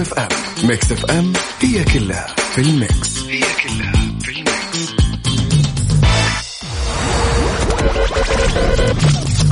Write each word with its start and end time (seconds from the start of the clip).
FM 0.00 0.28
Mix 0.68 0.92
FM 0.92 1.32
هي 1.60 1.84
كلها 1.84 2.26
في 2.54 2.60
ال 2.60 2.76
mix 2.76 3.22
هي 3.24 3.40
كلها 3.40 3.92
في 4.22 4.30
ال 4.30 4.45
mix 4.45 4.90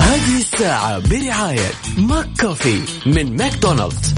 هذه 0.00 0.36
الساعة 0.40 0.98
برعاية 0.98 1.70
ماك 1.98 2.26
كوفي 2.40 2.82
من 3.06 3.36
ماكدونالدز 3.36 4.14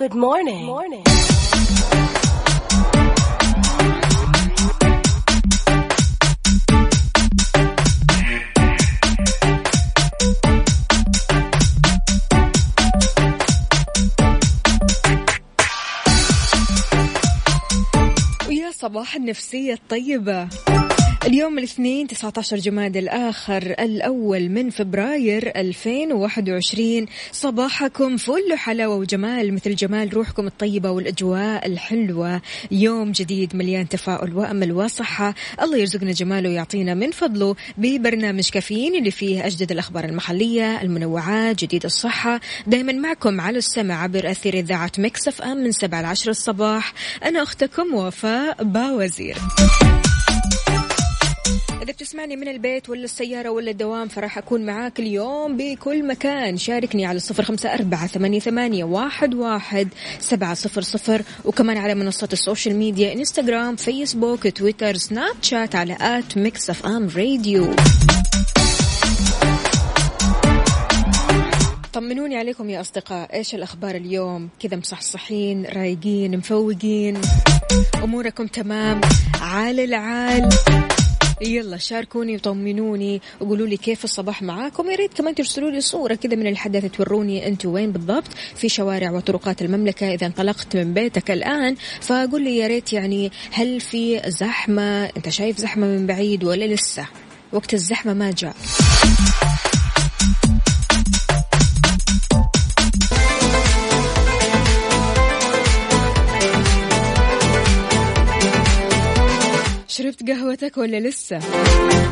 Good 0.00 0.14
morning. 0.14 0.66
Good 0.66 0.76
morning. 0.76 1.04
صباح 18.86 19.16
النفسية 19.16 19.72
الطيبة. 19.72 20.48
اليوم 21.26 21.58
الاثنين 21.58 22.06
19 22.06 22.56
جماد 22.56 22.96
الآخر 22.96 23.74
الأول 23.78 24.48
من 24.48 24.70
فبراير 24.70 25.52
2021 25.56 27.06
صباحكم 27.32 28.16
فل 28.16 28.54
حلاوة 28.56 28.96
وجمال 28.96 29.54
مثل 29.54 29.74
جمال 29.74 30.14
روحكم 30.14 30.46
الطيبة 30.46 30.90
والأجواء 30.90 31.66
الحلوة. 31.66 32.42
يوم 32.70 33.12
جديد 33.12 33.56
مليان 33.56 33.88
تفاؤل 33.88 34.34
وأمل 34.34 34.72
وصحة. 34.72 35.34
الله 35.62 35.78
يرزقنا 35.78 36.12
جماله 36.12 36.48
ويعطينا 36.48 36.94
من 36.94 37.10
فضله. 37.10 37.56
ببرنامج 37.78 38.48
كافيين 38.50 38.94
اللي 38.94 39.10
فيه 39.10 39.46
أجدد 39.46 39.72
الأخبار 39.72 40.04
المحلية 40.04 40.82
المنوعات 40.82 41.64
جديد 41.64 41.84
الصحة. 41.84 42.40
دايما 42.66 42.92
معكم 42.92 43.40
على 43.40 43.58
السمع 43.58 44.02
عبر 44.02 44.30
أثير 44.30 44.54
إذاعة 44.54 44.92
مكسف 44.98 45.42
أم 45.42 45.56
من 45.56 45.72
7 45.72 46.02
ل 46.02 46.04
10 46.04 46.30
الصباح. 46.30 46.92
أنا 47.24 47.42
أختكم 47.42 47.94
وفاء 47.94 48.64
باوزير. 48.64 49.36
إذا 51.86 51.94
بتسمعني 51.94 52.36
من 52.36 52.48
البيت 52.48 52.88
ولا 52.90 53.04
السيارة 53.04 53.48
ولا 53.48 53.70
الدوام 53.70 54.08
فراح 54.08 54.38
أكون 54.38 54.66
معاك 54.66 55.00
اليوم 55.00 55.56
بكل 55.56 56.06
مكان. 56.06 56.56
شاركني 56.56 57.06
على 57.06 57.18
صفر 57.18 57.42
خمسة 57.42 57.74
أربعة 57.74 58.06
ثمانية, 58.06 58.40
ثمانية 58.40 58.84
واحد, 58.84 59.34
واحد 59.34 59.88
سبعة 60.18 60.54
صفر 60.54 60.80
صفر. 60.80 61.22
وكمان 61.44 61.76
على 61.76 61.94
منصات 61.94 62.32
ال 62.32 62.38
social 62.38 62.76
media 62.76 63.12
إنستغرام 63.12 63.76
فيسبوك 63.76 64.48
تويتر 64.48 64.96
سناب 64.96 65.34
شات 65.42 65.74
على 65.74 65.96
at 66.00 66.38
Mix 66.38 66.70
FM 66.70 67.08
Radio. 67.16 67.74
طمنوني 71.92 72.36
عليكم 72.36 72.70
يا 72.70 72.80
أصدقاء. 72.80 73.34
إيش 73.34 73.54
الأخبار 73.54 73.94
اليوم؟ 73.94 74.48
كذا 74.60 74.76
مصحصحين 74.76 75.64
رايقين 75.64 76.38
مفوقين. 76.38 77.20
أموركم 78.02 78.46
تمام؟ 78.46 79.00
عال 79.40 79.80
العال. 79.80 80.48
يلا 81.40 81.76
شاركوني 81.76 82.34
وطمنوني 82.34 83.20
وقولوا 83.40 83.66
لي 83.66 83.76
كيف 83.76 84.04
الصباح 84.04 84.42
معاكم. 84.42 84.90
يا 84.90 84.96
ريت 84.96 85.14
كمان 85.14 85.34
ترسلوا 85.34 85.70
لي 85.70 85.80
صورة 85.80 86.14
كذا 86.14 86.36
من 86.36 86.46
الحدث 86.46 86.96
توروني 86.96 87.46
أنتم 87.46 87.68
وين 87.68 87.92
بالضبط؟ 87.92 88.28
في 88.54 88.68
شوارع 88.68 89.10
وطرقات 89.10 89.62
المملكة 89.62 90.14
إذا 90.14 90.26
انطلقت 90.26 90.76
من 90.76 90.94
بيتك 90.94 91.30
الآن. 91.30 91.76
فقول 92.00 92.42
لي 92.42 92.56
يا 92.56 92.66
ريت 92.66 92.92
يعني 92.92 93.32
هل 93.50 93.80
في 93.80 94.22
زحمة؟ 94.26 95.04
أنت 95.04 95.28
شايف 95.28 95.58
زحمة 95.58 95.86
من 95.86 96.06
بعيد 96.06 96.44
ولا 96.44 96.64
لسه؟ 96.64 97.06
وقت 97.52 97.74
الزحمة 97.74 98.14
ما 98.14 98.30
جاء. 98.30 98.56
شربت 109.96 110.30
قهوتك 110.30 110.78
ولا 110.78 111.00
لسه؟ 111.00 111.40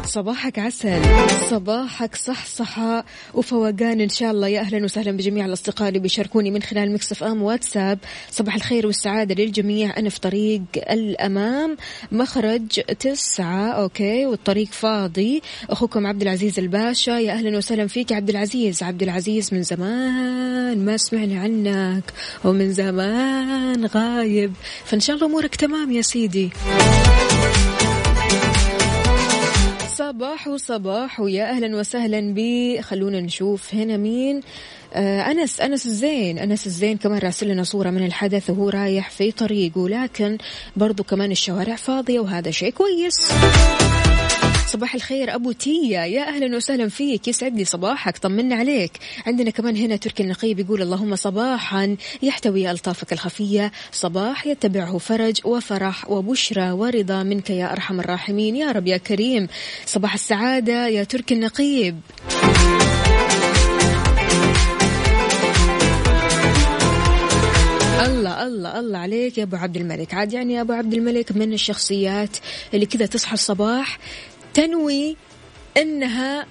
صباحك 0.06 0.58
عسل. 0.58 1.02
صباحك 1.50 2.14
صحصحة. 2.16 3.04
وفوقان 3.34 4.00
إن 4.00 4.08
شاء 4.08 4.30
الله 4.30 4.48
يا 4.48 4.60
أهلا 4.60 4.84
وسهلا 4.84 5.12
بجميع 5.12 5.46
الأصدقاء 5.46 5.88
اللي 5.88 5.98
بيشاركوني 5.98 6.50
من 6.50 6.62
خلال 6.62 6.92
Mix 6.92 7.22
FM 7.22 7.42
واتساب. 7.42 7.98
صباح 8.30 8.54
الخير 8.54 8.86
والسعادة 8.86 9.44
للجميع. 9.44 9.98
أنا 9.98 10.08
في 10.08 10.20
طريق 10.20 10.62
الأمام 10.76 11.76
مخرج 12.12 12.80
تسعة 12.80 13.68
okay 13.68 14.26
والطريق 14.26 14.68
فاضي. 14.68 15.42
أخوكم 15.70 16.06
عبد 16.06 16.22
العزيز 16.22 16.58
الباشا. 16.58 17.10
يا 17.10 17.32
أهلا 17.32 17.56
وسهلا 17.58 17.86
فيك 17.86 18.12
عبد 18.12 18.30
العزيز. 18.30 18.82
عبد 18.82 19.02
العزيز 19.02 19.54
من 19.54 19.62
زمان 19.62 20.84
ما 20.84 20.96
سمعنا 20.96 21.40
عنك 21.40 22.04
ومن 22.44 22.72
زمان 22.72 23.86
غايب. 23.86 24.52
فإن 24.84 25.00
شاء 25.00 25.16
الله 25.16 25.26
أمورك 25.26 25.54
تمام 25.54 25.92
يا 25.92 26.02
سيدي. 26.02 26.50
صباح 30.14 30.48
وصباح 30.48 31.20
ويا 31.20 31.50
أهلا 31.50 31.76
وسهلا 31.76 32.20
بي. 32.20 32.82
خلونا 32.82 33.20
نشوف 33.20 33.74
هنا 33.74 33.96
مين. 33.96 34.40
آه 34.94 35.20
أنس 35.20 35.60
أنس 35.60 35.86
الزين. 35.86 36.38
أنس 36.38 36.66
الزين 36.66 36.96
كمان 36.96 37.18
راسل 37.18 37.48
لنا 37.48 37.62
صورة 37.64 37.90
من 37.90 38.06
الحدث 38.06 38.50
وهو 38.50 38.68
رايح 38.68 39.10
في 39.10 39.32
طريقه 39.32 39.88
لكن 39.88 40.38
برضو 40.76 41.02
كمان 41.04 41.30
الشوارع 41.30 41.76
فاضية 41.76 42.20
وهذا 42.20 42.50
شيء 42.50 42.70
كويس. 42.70 43.14
صباح 44.66 44.94
الخير 44.94 45.34
أبو 45.34 45.52
تيا. 45.52 46.04
يا 46.04 46.28
أهلا 46.28 46.56
وسهلا 46.56 46.88
فيك. 46.88 47.28
يسعد 47.28 47.56
لي 47.56 47.64
صباحك 47.64 48.18
طمنا 48.18 48.56
عليك. 48.56 48.92
عندنا 49.26 49.50
كمان 49.50 49.76
هنا 49.76 49.96
تركي 49.96 50.22
النقيب 50.22 50.60
يقول 50.60 50.82
اللهم 50.82 51.16
صباحا. 51.16 51.96
يحتوي 52.22 52.70
ألطافك 52.70 53.12
الخفية. 53.12 53.72
صباح 53.92 54.46
يتبعه 54.46 54.98
فرج 54.98 55.40
وفرح 55.44 56.10
وبشرى 56.10 56.70
ورضا 56.70 57.22
منك 57.22 57.50
يا 57.50 57.72
أرحم 57.72 58.00
الراحمين. 58.00 58.56
يا 58.56 58.72
رب 58.72 58.86
يا 58.86 58.96
كريم. 58.96 59.48
صباح 59.86 60.14
السعادة 60.14 60.88
يا 60.88 61.04
تركي 61.04 61.34
النقيب. 61.34 62.00
الله 68.06 68.46
الله 68.46 68.80
الله 68.80 68.98
عليك 68.98 69.38
يا 69.38 69.42
أبو 69.42 69.56
عبد 69.56 69.76
الملك. 69.76 70.14
عاد 70.14 70.32
يعني 70.32 70.54
يا 70.54 70.60
أبو 70.60 70.72
عبد 70.72 70.94
الملك 70.94 71.32
من 71.32 71.52
الشخصيات 71.52 72.36
اللي 72.74 72.86
كذا 72.86 73.06
تصحى 73.06 73.34
الصباح 73.34 73.98
تنوي 74.54 75.16
إنها 75.76 76.46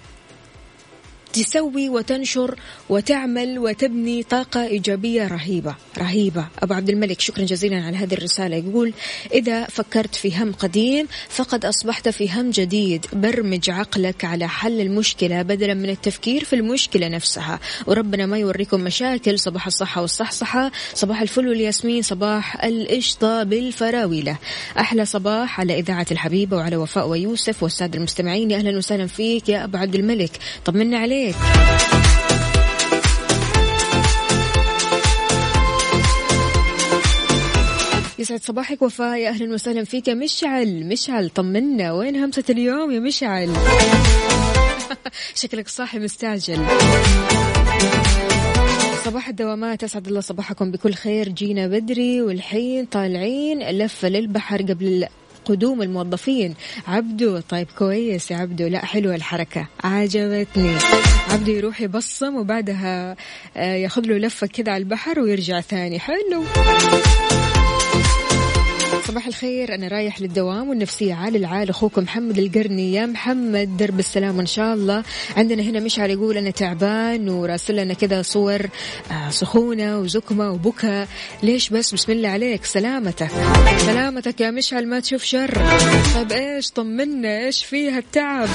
تسوي 1.34 1.90
وتنشر 1.90 2.56
وتعمل 2.90 3.60
وتبني 3.60 4.24
طاقة 4.24 4.66
إيجابية 4.66 5.28
رهيبة 5.28 5.76
رهيبة. 5.98 6.48
أبو 6.60 6.74
عبد 6.74 6.90
الملك 6.90 7.22
شكرا 7.22 7.46
جزيلا 7.46 7.82
على 7.82 7.98
هذه 7.98 8.14
الرسالة. 8.14 8.56
يقول 8.56 8.94
إذا 9.34 9.66
فكرت 9.66 10.16
في 10.16 10.38
هم 10.38 10.52
قديم 10.52 11.08
فقد 11.30 11.66
أصبحت 11.66 12.10
في 12.10 12.30
هم 12.32 12.50
جديد. 12.50 13.06
برمج 13.14 13.70
عقلك 13.70 14.26
على 14.26 14.48
حل 14.48 14.82
المشكلة 14.82 15.42
بدلا 15.42 15.74
من 15.74 15.90
التفكير 15.90 16.44
في 16.44 16.56
المشكلة 16.56 17.08
نفسها. 17.08 17.60
وربنا 17.88 18.26
ما 18.26 18.38
يوريكم 18.38 18.82
مشاكل 18.82 19.40
صباح 19.40 19.68
الصحة 19.68 20.02
والصحصحة 20.02 20.72
صباح 20.94 21.22
الفل 21.22 21.48
والياسمين 21.48 22.02
صباح 22.02 22.64
القشطة 22.64 23.44
بالفراولة 23.44 24.38
أحلى 24.80 25.06
صباح 25.06 25.60
على 25.60 25.80
إذاعة 25.80 26.08
الحبيبة 26.12 26.58
وعلى 26.58 26.76
وفاء 26.76 27.08
ويوسف 27.08 27.64
والسادة 27.64 27.98
المستمعين. 27.98 28.52
أهلا 28.52 28.78
وسهلا 28.78 29.08
فيك 29.08 29.50
يا 29.50 29.64
أبو 29.64 29.78
عبد 29.78 29.96
الملك. 29.96 30.32
طمنا 30.66 30.98
عليك. 30.98 31.23
يسعد 38.20 38.44
صباحك 38.44 38.82
وفاء. 38.82 39.18
يا 39.18 39.30
أهلا 39.30 39.54
وسهلا 39.54 39.84
فيك 39.84 40.08
يا 40.08 40.14
مشعل. 40.14 40.86
مشعل 40.86 41.30
طمنا. 41.30 41.92
وين 41.92 42.16
همسة 42.16 42.44
اليوم 42.50 42.92
يا 42.92 43.00
مشعل؟ 43.00 43.54
شكلك 45.42 45.68
صاحي 45.68 46.00
مستعجل. 46.00 46.66
صباح 49.06 49.28
الدوامات. 49.28 49.84
اسعد 49.84 50.08
الله 50.08 50.22
صباحكم 50.22 50.72
بكل 50.72 50.94
خير. 50.94 51.30
جينا 51.30 51.68
بدري 51.68 52.22
والحين 52.22 52.86
طالعين 52.86 53.60
لفه 53.70 54.10
للبحر 54.10 54.62
قبل 54.62 55.08
قدوم 55.46 55.82
الموظفين. 55.82 56.56
عبدو 56.88 57.40
طيب 57.40 57.68
كويس. 57.78 58.32
يا 58.32 58.38
عبدو 58.38 58.68
لا 58.68 58.86
حلوة 58.86 59.16
الحركة. 59.16 59.68
عجبتني 59.84 60.76
عبدو 61.30 61.52
يروح 61.52 61.82
يبصم 61.82 62.36
وبعدها 62.36 63.16
آه، 63.58 63.76
ياخذ 63.76 64.02
له 64.02 64.18
لفة 64.18 64.48
كذا 64.48 64.72
على 64.72 64.84
البحر 64.84 65.20
ويرجع 65.20 65.62
ثاني. 65.62 66.00
حلو. 66.00 66.44
صباح 69.14 69.28
الخير. 69.28 69.76
أنا 69.76 69.88
رايح 69.88 70.22
للدوام 70.22 70.70
والنفسية 70.70 71.14
عال 71.14 71.36
العال. 71.36 71.70
أخوكم 71.70 72.04
محمد 72.04 72.38
القرني. 72.38 72.94
يا 72.94 73.06
محمد 73.06 73.78
درب 73.78 74.00
السلام 74.00 74.40
إن 74.40 74.46
شاء 74.46 74.74
الله. 74.74 75.04
عندنا 75.38 75.64
هنا 75.64 75.80
مشعل 75.80 76.10
يقول 76.10 76.38
أنا 76.38 76.52
تعبان 76.52 77.30
وراسل 77.30 77.76
لنا 77.76 77.94
كذا 77.94 78.22
صور 78.22 78.70
آه، 79.12 79.30
سخونة 79.30 80.00
وزكمة 80.00 80.52
وبكى 80.52 81.06
ليش 81.44 81.70
بس؟ 81.70 81.94
بسم 81.94 82.12
الله 82.12 82.30
عليك. 82.30 82.66
سلامتك. 82.66 83.30
سلامتك 83.78 84.42
يا 84.42 84.52
مشعل 84.52 84.88
ما 84.88 85.00
تشوف 85.00 85.24
شر. 85.24 85.62
طيب 86.16 86.32
إيش 86.32 86.72
طمنا؟ 86.72 87.46
إيش 87.46 87.66
فيها 87.66 87.98
التعب؟ 87.98 88.50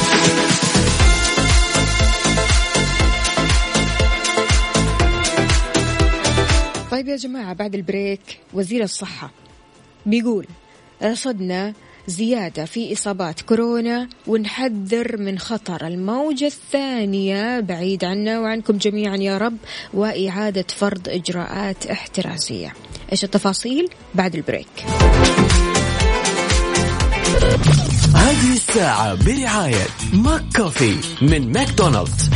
طيب 6.90 7.08
يا 7.08 7.16
جماعة 7.16 7.52
بعد 7.52 7.74
البريك 7.74 8.20
وزير 8.54 8.82
الصحة 8.82 9.30
بيقول 10.06 10.46
رصدنا 11.02 11.72
زيادة 12.06 12.64
في 12.64 12.92
إصابات 12.92 13.40
كورونا 13.40 14.08
ونحذر 14.26 15.16
من 15.16 15.38
خطر 15.38 15.86
الموجة 15.86 16.46
الثانية 16.46 17.60
بعيد 17.60 18.04
عنا 18.04 18.40
وعنكم 18.40 18.78
جميعا 18.78 19.16
يا 19.16 19.38
رب 19.38 19.56
وإعادة 19.94 20.64
فرض 20.76 21.08
إجراءات 21.08 21.86
احترازية. 21.86 22.74
إيش 23.12 23.24
التفاصيل؟ 23.24 23.88
بعد 24.14 24.34
ال 24.34 24.39
break. 24.39 24.68
هذه 28.14 28.52
الساعة 28.52 29.24
برعاية 29.26 29.86
ماك 30.12 30.42
كوفي 30.56 30.94
من 31.22 31.52
ماكدونالدز. 31.52 32.30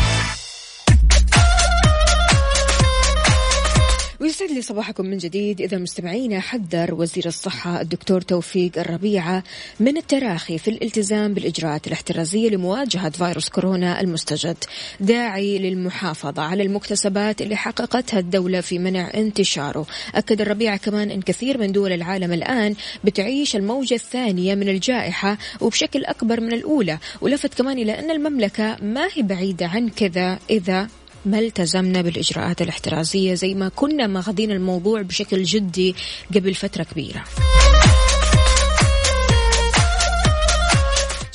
ويسعد 4.22 4.50
لي 4.50 4.62
صباحكم 4.62 5.06
من 5.06 5.18
جديد. 5.18 5.60
إذا 5.60 5.78
مستمعينا 5.78 6.40
حذر 6.40 6.94
وزير 6.94 7.26
الصحة 7.26 7.80
الدكتور 7.80 8.20
توفيق 8.20 8.78
الربيعة 8.78 9.44
من 9.80 9.96
التراخي 9.96 10.58
في 10.58 10.68
الالتزام 10.68 11.34
بالإجراءات 11.34 11.86
الاحترازية 11.86 12.50
لمواجهة 12.50 13.10
فيروس 13.10 13.48
كورونا 13.48 14.00
المستجد 14.00 14.56
داعيا 15.00 15.58
للمحافظة 15.58 16.42
على 16.42 16.62
المكتسبات 16.62 17.42
اللي 17.42 17.56
حققتها 17.56 18.18
الدولة 18.18 18.60
في 18.60 18.78
منع 18.78 19.10
انتشاره. 19.14 19.86
أكد 20.14 20.40
الربيعة 20.40 20.76
كمان 20.76 21.10
أن 21.10 21.22
كثير 21.22 21.58
من 21.58 21.72
دول 21.72 21.92
العالم 21.92 22.32
الآن 22.32 22.74
بتعيش 23.04 23.56
الموجة 23.56 23.94
الثانية 23.94 24.54
من 24.54 24.68
الجائحة 24.68 25.38
وبشكل 25.60 26.04
أكبر 26.04 26.40
من 26.40 26.52
الأولى 26.52 26.98
ولفت 27.20 27.54
كمان 27.54 27.78
إلى 27.78 27.98
أن 27.98 28.10
المملكة 28.10 28.76
ما 28.82 29.08
هي 29.14 29.22
بعيدة 29.22 29.66
عن 29.66 29.88
كذا 29.88 30.38
إذا 30.50 30.88
ما 31.24 31.38
التزمنا 31.38 32.02
بالإجراءات 32.02 32.62
الاحترازية 32.62 33.34
زي 33.34 33.54
ما 33.54 33.68
كنا 33.68 34.06
ماخذين 34.06 34.50
الموضوع 34.50 35.02
بشكل 35.02 35.42
جدي 35.42 35.94
قبل 36.34 36.54
فترة 36.54 36.82
كبيرة. 36.82 37.24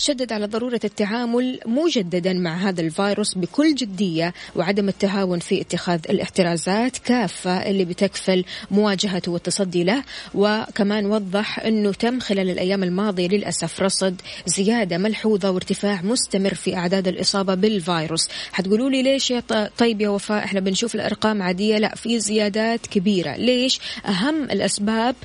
شدد 0.07 0.31
على 0.33 0.45
ضرورة 0.45 0.79
التعامل 0.83 1.59
مجددا 1.65 2.33
مع 2.33 2.55
هذا 2.55 2.81
الفيروس 2.81 3.37
بكل 3.37 3.75
جدية 3.75 4.33
وعدم 4.55 4.89
التهاون 4.89 5.39
في 5.39 5.61
اتخاذ 5.61 5.99
الاحترازات 6.09 6.97
كافة 6.97 7.69
اللي 7.69 7.85
بتكفل 7.85 8.45
مواجهته 8.71 9.31
والتصدي 9.31 9.83
له. 9.83 10.03
وكمان 10.33 11.05
وضح 11.05 11.59
أنه 11.59 11.91
تم 11.91 12.19
خلال 12.19 12.49
الأيام 12.49 12.83
الماضية 12.83 13.27
للأسف 13.27 13.81
رصد 13.81 14.21
زيادة 14.45 14.97
ملحوظة 14.97 15.51
وارتفاع 15.51 16.01
مستمر 16.01 16.53
في 16.53 16.75
أعداد 16.75 17.07
الإصابة 17.07 17.55
بالفيروس. 17.55 18.27
حتقولوا 18.51 18.89
لي 18.89 19.03
ليش 19.03 19.31
يا 19.31 19.43
طيب 19.77 20.01
يا 20.01 20.09
وفاء 20.09 20.43
إحنا 20.43 20.59
بنشوف 20.59 20.95
الأرقام 20.95 21.41
عادية 21.41 21.77
لا 21.77 21.95
في 21.95 22.19
زيادات 22.19 22.87
كبيرة. 22.87 23.35
ليش؟ 23.35 23.79
أهم 24.05 24.43
الأسباب 24.43 25.15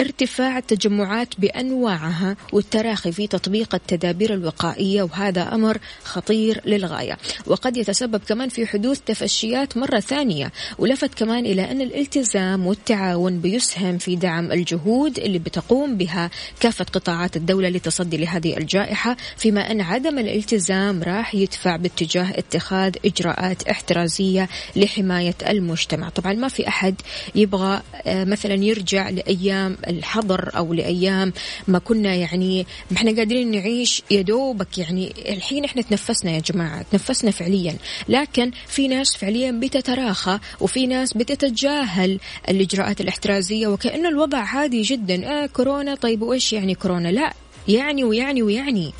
ارتفاع 0.00 0.58
التجمعات 0.58 1.40
بأنواعها 1.40 2.36
والتراخي 2.52 3.12
في 3.12 3.26
تطبيق 3.26 3.74
التدابير 3.74 4.34
الوقائية 4.34 5.02
وهذا 5.02 5.54
أمر 5.54 5.78
خطير 6.04 6.60
للغاية. 6.66 7.18
وقد 7.46 7.76
يتسبب 7.76 8.20
كمان 8.28 8.48
في 8.48 8.66
حدوث 8.66 9.00
تفشيات 9.06 9.76
مرة 9.76 10.00
ثانية 10.00 10.52
ولفت 10.78 11.14
كمان 11.14 11.46
إلى 11.46 11.70
أن 11.70 11.80
الالتزام 11.80 12.66
والتعاون 12.66 13.40
بيسهم 13.40 13.98
في 13.98 14.16
دعم 14.16 14.52
الجهود 14.52 15.18
اللي 15.18 15.38
بتقوم 15.38 15.96
بها 15.96 16.30
كافة 16.60 16.84
قطاعات 16.84 17.36
الدولة 17.36 17.68
للتصدي 17.68 18.16
لهذه 18.16 18.56
الجائحة 18.56 19.16
فيما 19.36 19.70
أن 19.70 19.80
عدم 19.80 20.18
الالتزام 20.18 21.02
راح 21.02 21.34
يدفع 21.34 21.76
باتجاه 21.76 22.30
اتخاذ 22.30 22.94
إجراءات 23.04 23.62
احترازية 23.62 24.48
لحماية 24.76 25.34
المجتمع. 25.48 26.08
طبعا 26.08 26.32
ما 26.32 26.48
في 26.48 26.68
أحد 26.68 26.94
يبغى 27.34 27.82
آه، 28.06 28.24
مثلا 28.24 28.54
يرجع 28.54 29.08
لأيام 29.10 29.76
الحظر 29.90 30.50
أو 30.56 30.74
لأيام 30.74 31.32
ما 31.68 31.78
كنا 31.78 32.14
يعني 32.14 32.66
ما 32.90 32.96
إحنا 32.96 33.10
قادرين 33.16 33.50
نعيش 33.50 34.02
يا 34.10 34.22
دوبك 34.22 34.78
يعني 34.78 35.12
الحين 35.28 35.64
إحنا 35.64 35.82
تنفسنا 35.82 36.30
يا 36.30 36.40
جماعة 36.40 36.84
تنفسنا 36.92 37.30
فعليا. 37.30 37.76
لكن 38.08 38.50
في 38.68 38.88
ناس 38.88 39.16
فعليا 39.16 39.50
بتتراخى 39.50 40.38
وفي 40.60 40.86
ناس 40.86 41.12
بتتجاهل 41.12 42.20
الإجراءات 42.48 43.00
الاحترازية 43.00 43.66
وكانه 43.66 44.08
الوضع 44.08 44.38
عادي 44.38 44.82
جدا. 44.82 45.42
آه 45.42 45.46
كورونا 45.46 45.94
طيب 45.94 46.22
وإيش 46.22 46.52
يعني 46.52 46.74
كورونا؟ 46.74 47.08
لا 47.08 47.32
يعني 47.68 48.04
ويعني 48.04 48.42
ويعني. 48.42 48.92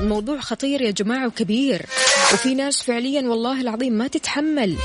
الموضوع 0.00 0.40
خطير 0.40 0.82
يا 0.82 0.90
جماعة 0.90 1.26
وكبير. 1.26 1.86
وفي 2.32 2.54
ناس 2.54 2.82
فعليا 2.82 3.22
والله 3.22 3.60
العظيم 3.60 3.92
ما 3.92 4.08
تتحمل. 4.08 4.76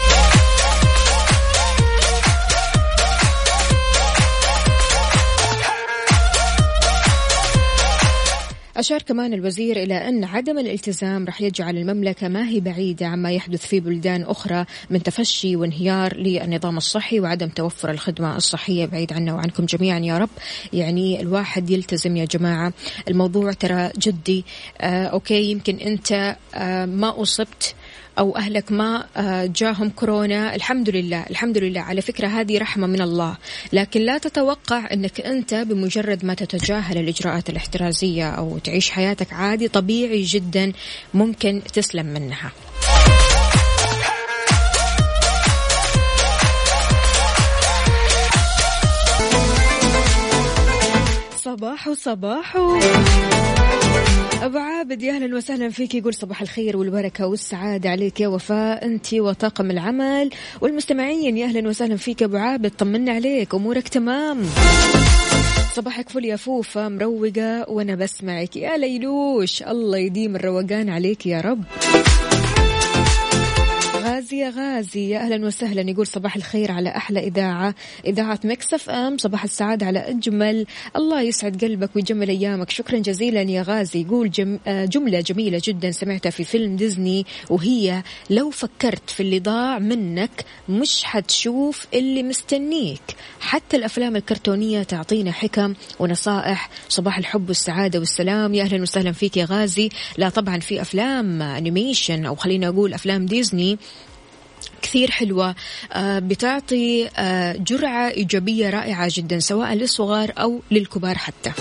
أشار 8.82 9.02
كمان 9.02 9.34
الوزير 9.34 9.84
إلى 9.84 10.10
أن 10.10 10.24
عدم 10.24 10.60
الالتزام 10.60 11.26
رح 11.26 11.42
يجعل 11.42 11.78
المملكة 11.78 12.28
ما 12.28 12.48
هي 12.48 12.60
بعيدة 12.60 13.08
عما 13.08 13.32
يحدث 13.32 13.66
في 13.66 13.80
بلدان 13.80 14.24
أخرى 14.24 14.66
من 14.90 15.04
تفشي 15.04 15.56
وانهيار 15.56 16.18
للنظام 16.18 16.78
الصحي 16.78 17.20
وعدم 17.20 17.48
توفر 17.48 17.92
الخدمة 17.92 18.38
الصحية 18.38 18.86
بعيد 18.86 19.14
عنا 19.14 19.34
وعنكم 19.34 19.66
جميعا 19.66 20.00
يا 20.00 20.18
رب. 20.18 20.30
يعني 20.74 21.22
الواحد 21.22 21.70
يلتزم 21.70 22.18
يا 22.18 22.26
جماعة. 22.26 22.74
الموضوع 23.08 23.54
ترى 23.54 23.92
جدي. 23.98 24.46
آه 24.82 25.06
أوكي 25.06 25.52
يمكن 25.52 25.76
أنت 25.76 26.38
آه 26.56 26.86
ما 26.86 27.22
أصبت 27.22 27.76
أو 28.20 28.36
أهلك 28.38 28.72
ما 28.72 29.06
آه، 29.18 29.46
جاهم 29.46 29.90
كورونا 29.90 30.56
الحمد 30.56 30.90
لله 30.90 31.24
الحمد 31.30 31.58
لله 31.58 31.82
على 31.82 32.02
فكرة 32.02 32.28
هذه 32.28 32.58
رحمة 32.58 32.88
من 32.88 33.02
الله. 33.02 33.38
لكن 33.74 34.02
لا 34.02 34.18
تتوقع 34.18 34.94
أنك 34.94 35.22
أنت 35.22 35.54
بمجرد 35.54 36.26
ما 36.26 36.34
تتجاهل 36.34 36.98
الإجراءات 36.98 37.50
الاحترازية 37.50 38.30
أو 38.30 38.58
تعيش 38.58 38.90
حياتك 38.90 39.34
عادي 39.34 39.68
طبيعي 39.68 40.24
جدا 40.24 40.74
ممكن 41.14 41.62
تسلم 41.74 42.06
منها. 42.06 42.52
صباح 51.38 51.90
صباح 51.94 52.58
أبو 54.42 54.58
عابد 54.58 55.04
يا 55.04 55.14
أهلا 55.14 55.36
وسهلا 55.36 55.70
فيك. 55.70 55.96
يقول 55.96 56.14
صباح 56.14 56.42
الخير 56.42 56.78
والبركة 56.78 57.28
والسعادة 57.28 57.90
عليك 57.90 58.20
يا 58.22 58.28
وفاء. 58.28 58.86
أنت 58.86 59.14
وطاقم 59.14 59.72
العمل 59.72 60.30
والمستمعين 60.62 61.38
يا 61.38 61.46
أهلا 61.46 61.70
وسهلا 61.70 61.98
فيك 61.98 62.24
أبو 62.24 62.38
عابد. 62.38 62.72
طمنا 62.78 63.12
عليك 63.12 63.56
أمورك 63.56 63.88
تمام. 63.88 64.44
صباحك 65.74 66.10
فل 66.10 66.26
يا 66.26 66.36
فوفا 66.36 66.90
مروقة 66.90 67.70
وأنا 67.70 67.96
بسمعك. 67.96 68.56
يا 68.56 68.78
ليلوش 68.78 69.64
الله 69.64 69.98
يديم 69.98 70.36
الروقان 70.36 70.90
عليك 70.90 71.26
يا 71.26 71.42
رب. 71.42 71.64
يا 74.42 74.50
غازي 74.50 75.10
يا 75.10 75.20
أهلا 75.20 75.46
وسهلا. 75.46 75.92
يقول 75.92 76.08
صباح 76.08 76.36
الخير 76.36 76.72
على 76.72 76.90
أحلى 76.90 77.20
إذاعة 77.20 77.76
إذاعة 78.06 78.40
مكسف 78.44 78.90
أم. 78.90 79.18
صباح 79.18 79.44
السعادة 79.44 79.86
على 79.86 80.00
أجمل. 80.00 80.66
الله 80.96 81.22
يسعد 81.22 81.64
قلبك 81.66 81.96
ويجمل 81.96 82.30
أيامك. 82.30 82.70
شكرا 82.70 82.98
جزيلا 83.00 83.42
يا 83.42 83.62
غازي. 83.62 84.02
يقول 84.02 84.32
جم 84.32 84.60
آه، 84.68 84.86
جملة 84.86 85.20
جميلة 85.22 85.62
جدا 85.64 85.92
سمعتها 85.92 86.30
في 86.30 86.44
فيلم 86.44 86.76
ديزني 86.76 87.26
وهي 87.50 88.04
لو 88.30 88.50
فكرت 88.50 89.10
في 89.10 89.20
اللي 89.24 89.40
ضاع 89.40 89.80
منك 89.80 90.46
مش 90.70 91.04
حتشوف 91.04 91.88
اللي 91.94 92.24
مستنيك. 92.24 93.02
حتى 93.40 93.78
الأفلام 93.78 94.16
الكرتونية 94.16 94.84
تعطينا 94.84 95.32
حكم 95.32 95.74
ونصائح. 96.00 96.70
صباح 96.90 97.18
الحب 97.18 97.48
والسعادة 97.48 98.00
والسلام. 98.00 98.54
يا 98.54 98.64
أهلا 98.64 98.82
وسهلا 98.82 99.12
فيك 99.12 99.38
يا 99.38 99.46
غازي. 99.46 99.90
لا 100.18 100.30
طبعا 100.30 100.60
في 100.60 100.82
أفلام 100.82 101.42
animation 101.42 102.26
أو 102.26 102.36
خلينا 102.36 102.68
أقول 102.68 102.94
أفلام 102.94 103.26
ديزني 103.26 103.78
كثير 104.82 105.12
حلوة. 105.12 105.56
آه، 105.94 106.20
بتعطي 106.20 107.10
آه، 107.18 107.56
جرعة 107.60 108.10
إيجابية 108.10 108.70
رائعة 108.70 109.12
جدا 109.14 109.40
سواء 109.40 109.74
للصغار 109.74 110.34
أو 110.38 110.62
للكبار 110.72 111.18
حتى. 111.18 111.52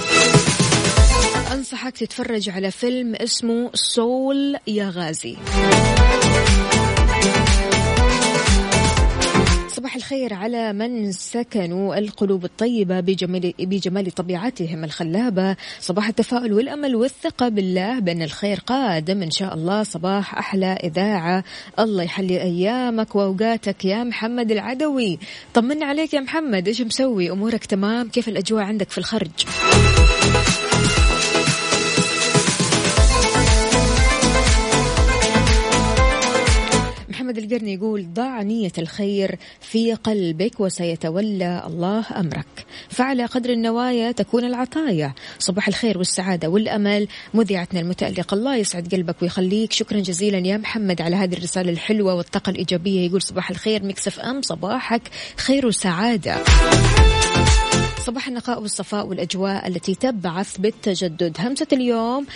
أنصحك 1.52 1.98
تتفرج 1.98 2.48
على 2.48 2.70
فيلم 2.70 3.14
اسمه 3.14 3.70
Soul 3.74 4.56
يا 4.66 4.90
غازي. 4.94 5.36
صباح 9.80 9.96
الخير 9.96 10.34
على 10.34 10.72
من 10.72 11.12
سكنوا 11.12 11.98
القلوب 11.98 12.44
الطيبة 12.44 13.00
بجمال, 13.00 13.52
بجمال 13.58 14.10
طبيعتهم 14.10 14.84
الخلابة. 14.84 15.56
صباح 15.80 16.08
التفاؤل 16.08 16.52
والأمل 16.52 16.96
والثقة 16.96 17.48
بالله. 17.48 17.98
بأن 17.98 18.22
الخير 18.22 18.60
قادم 18.66 19.22
إن 19.22 19.30
شاء 19.30 19.54
الله. 19.54 19.82
صباح 19.82 20.38
أحلى 20.38 20.66
إذاعة. 20.66 21.44
الله 21.78 22.02
يحلي 22.02 22.42
أيامك 22.42 23.14
وأوقاتك 23.14 23.84
يا 23.84 24.04
محمد 24.04 24.50
العدوي. 24.50 25.18
طمنا 25.54 25.86
عليك 25.86 26.14
يا 26.14 26.20
محمد. 26.20 26.68
إيش 26.68 26.80
مسوي؟ 26.82 27.30
أمورك 27.30 27.64
تمام؟ 27.64 28.08
كيف 28.08 28.28
الأجواء 28.28 28.62
عندك 28.62 28.90
في 28.90 28.98
الخرج؟ 28.98 29.30
محمد 37.30 37.44
القرني 37.44 37.74
يقول 37.74 38.14
ضع 38.14 38.42
نية 38.42 38.72
الخير 38.78 39.38
في 39.60 39.94
قلبك 39.94 40.60
وسيتولى 40.60 41.62
الله 41.66 42.04
أمرك. 42.16 42.66
فعلى 42.88 43.24
قدر 43.24 43.50
النوايا 43.50 44.12
تكون 44.12 44.44
العطايا. 44.44 45.14
صباح 45.38 45.68
الخير 45.68 45.98
والسعادة 45.98 46.48
والأمل. 46.48 47.08
مذيعتنا 47.34 47.80
المتألقة. 47.80 48.34
الله 48.34 48.56
يسعد 48.56 48.94
قلبك 48.94 49.22
ويخليك. 49.22 49.72
شكرا 49.72 50.00
جزيلا 50.00 50.38
يا 50.38 50.56
محمد 50.56 51.02
على 51.02 51.16
هذه 51.16 51.34
الرسالة 51.34 51.72
الحلوة 51.72 52.14
والطاقة 52.14 52.50
الإيجابية. 52.50 53.06
يقول 53.06 53.22
صباح 53.22 53.50
الخير. 53.50 53.84
مكسف 53.84 54.20
أم 54.20 54.42
صباحك 54.42 55.02
خير 55.36 55.66
وسعادة. 55.66 56.36
صباح 58.06 58.28
النقاء 58.28 58.62
والصفاء 58.62 59.06
والأجواء 59.06 59.68
التي 59.68 59.94
تبعث 59.94 60.56
بالتجدد. 60.56 61.36
همسة 61.40 61.66
اليوم 61.72 62.26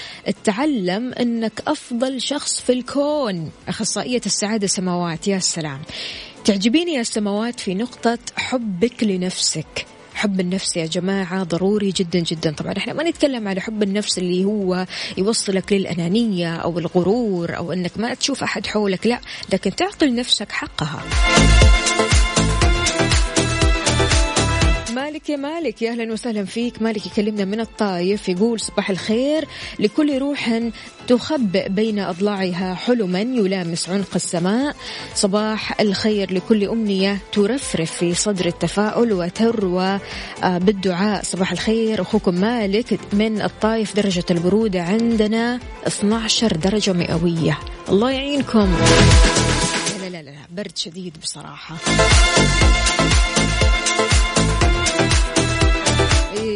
تعلم 0.45 1.13
أنك 1.13 1.63
أفضل 1.67 2.21
شخص 2.21 2.61
في 2.61 2.73
الكون. 2.73 3.51
أخصائية 3.69 4.21
السعادة 4.27 4.67
سماوات 4.67 5.29
يا 5.29 5.39
سلام. 5.39 5.83
تعجبيني 6.45 6.93
يا 6.93 7.03
سماوات 7.03 7.61
في 7.61 7.75
نقطة 7.75 8.19
حبك 8.37 9.05
لنفسك. 9.05 9.87
حب 10.15 10.41
النفس 10.41 10.77
يا 10.77 10.87
جماعة 10.87 11.43
ضروري 11.43 11.91
جدا 11.91 12.19
جدا. 12.19 12.53
طبعا 12.53 12.75
إحنا 12.77 12.93
ما 12.93 13.03
نتكلم 13.03 13.49
على 13.49 13.61
حب 13.61 13.83
النفس 13.83 14.19
اللي 14.19 14.45
هو 14.45 14.87
يوصلك 15.19 15.73
للأنانية 15.73 16.57
أو 16.57 16.79
الغرور 16.79 17.57
أو 17.57 17.73
أنك 17.73 17.99
ما 17.99 18.15
تشوف 18.15 18.43
أحد 18.43 18.67
حولك 18.67 19.07
لا 19.07 19.21
لكن 19.53 19.77
تعطي 19.77 20.07
لنفسك 20.07 20.53
حقها. 20.53 21.03
مالك 25.25 25.31
يا 25.31 25.37
مالك 25.37 25.83
يا 25.83 25.91
أهلا 25.91 26.13
وسهلا 26.13 26.45
فيك. 26.45 26.83
مالك 26.83 27.07
يكلمنا 27.07 27.45
من 27.45 27.61
الطايف 27.61 28.29
يقول 28.29 28.61
صباح 28.61 28.91
الخير. 28.91 29.49
لكل 29.79 30.19
روح 30.19 30.61
تخبئ 31.09 31.69
بين 31.69 31.99
أضلاعها 31.99 32.75
حلما 32.75 33.21
يلامس 33.21 33.89
عنق 33.89 34.15
السماء. 34.15 34.77
صباح 35.15 35.81
الخير 35.81 36.33
لكل 36.35 36.65
أمنية 36.65 37.19
ترفرف 37.33 37.93
في 37.93 38.15
صدر 38.15 38.47
التفاؤل 38.47 39.13
وتروى 39.13 39.99
آه، 40.43 40.59
بالدعاء. 40.59 41.23
صباح 41.23 41.53
الخير 41.53 42.03
أخوكم 42.03 42.35
مالك 42.35 42.99
من 43.13 43.43
الطايف 43.43 43.97
درجة 43.97 44.25
البرودة 44.31 44.83
عندنا 44.83 45.61
12 45.87 46.57
درجة 46.57 46.93
مئوية. 46.93 47.59
الله 47.89 48.11
يعينكم. 48.11 48.77
لا 50.03 50.09
لا 50.09 50.23
لا 50.23 50.33
برد 50.51 50.77
شديد 50.79 51.17
بصراحة. 51.23 51.77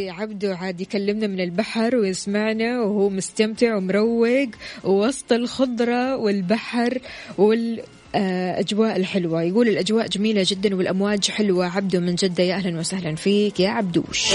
عبدو 0.09 0.53
عاد 0.53 0.81
يكلمنا 0.81 1.27
من 1.27 1.41
البحر 1.41 1.97
ويسمعنا 1.97 2.81
وهو 2.81 3.09
مستمتع 3.09 3.77
ومروق 3.77 4.49
وسط 4.85 5.33
الخضرة 5.33 6.17
والبحر 6.17 6.99
وال 7.39 7.83
أجواء 8.15 8.97
الحلوة. 8.97 9.43
يقول 9.43 9.69
الأجواء 9.69 10.09
جميلة 10.09 10.45
جدا 10.47 10.75
والأمواج 10.75 11.31
حلوة. 11.31 11.77
عبدو 11.77 12.01
من 12.01 12.15
جدة 12.15 12.45
يا 12.45 12.55
أهلا 12.55 12.79
وسهلا 12.79 13.15
فيك 13.15 13.61
يا 13.61 13.69
عبدوش. 13.69 14.35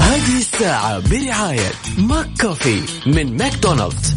هذه 0.00 0.38
الساعة 0.38 1.10
برعاية 1.10 1.70
ماك 1.98 2.26
كوفي 2.40 2.80
من 3.06 3.36
ماكدونالدز. 3.36 4.14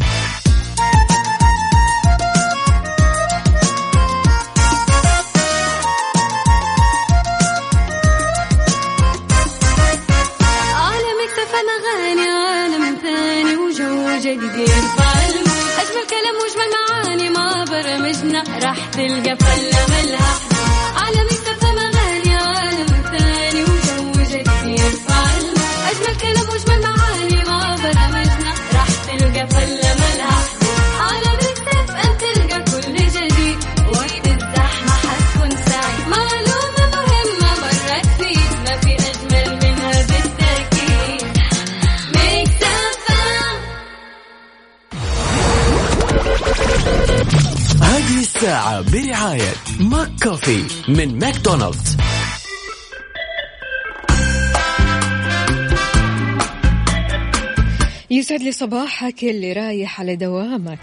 صباحك 58.66 59.24
اللي 59.24 59.52
رايح 59.52 60.00
على 60.00 60.16
دوامك. 60.16 60.78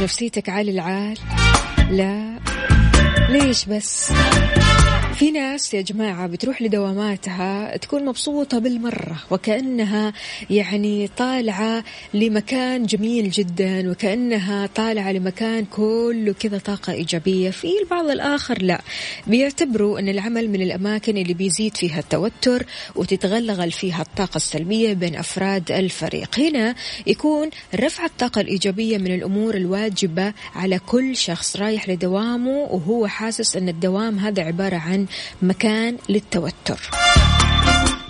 نفسيتك 0.00 0.48
عالي 0.48 0.70
العال. 0.70 1.18
لا. 1.90 2.38
ليش 3.28 3.64
بس؟ 3.64 4.12
في 5.24 5.30
ناس 5.30 5.74
يا 5.74 5.80
جماعة 5.80 6.26
بتروح 6.26 6.62
لدواماتها 6.62 7.76
تكون 7.76 8.04
مبسوطة 8.04 8.58
بالمرة 8.58 9.22
وكأنها 9.30 10.12
يعني 10.50 11.08
طالعة 11.16 11.84
لمكان 12.14 12.86
جميل 12.86 13.30
جدا 13.30 13.90
وكأنها 13.90 14.66
طالعة 14.66 15.12
لمكان 15.12 15.64
كله 15.64 16.32
كذا 16.32 16.58
طاقة 16.58 16.92
إيجابية. 16.92 17.50
في 17.50 17.68
البعض 17.82 18.06
الآخر 18.06 18.62
لا 18.62 18.80
بيعتبروا 19.26 19.98
أن 19.98 20.08
العمل 20.08 20.48
من 20.48 20.62
الأماكن 20.62 21.16
اللي 21.16 21.34
بيزيد 21.34 21.76
فيها 21.76 21.98
التوتر 21.98 22.66
وتتغلغل 22.96 23.72
فيها 23.72 24.02
الطاقة 24.02 24.36
السلبية 24.36 24.92
بين 24.92 25.16
أفراد 25.16 25.72
الفريق. 25.72 26.38
هنا 26.38 26.74
يكون 27.06 27.50
رفع 27.74 28.04
الطاقة 28.04 28.40
الإيجابية 28.40 28.98
من 28.98 29.14
الأمور 29.14 29.54
الواجبة 29.54 30.32
على 30.54 30.78
كل 30.78 31.16
شخص 31.16 31.56
رايح 31.56 31.88
لدوامه 31.88 32.58
وهو 32.58 33.06
حاسس 33.06 33.56
أن 33.56 33.68
الدوام 33.68 34.18
هذا 34.18 34.42
عبارة 34.42 34.76
عن 34.76 35.06
مكان 35.42 35.96
للتوتر. 36.08 36.90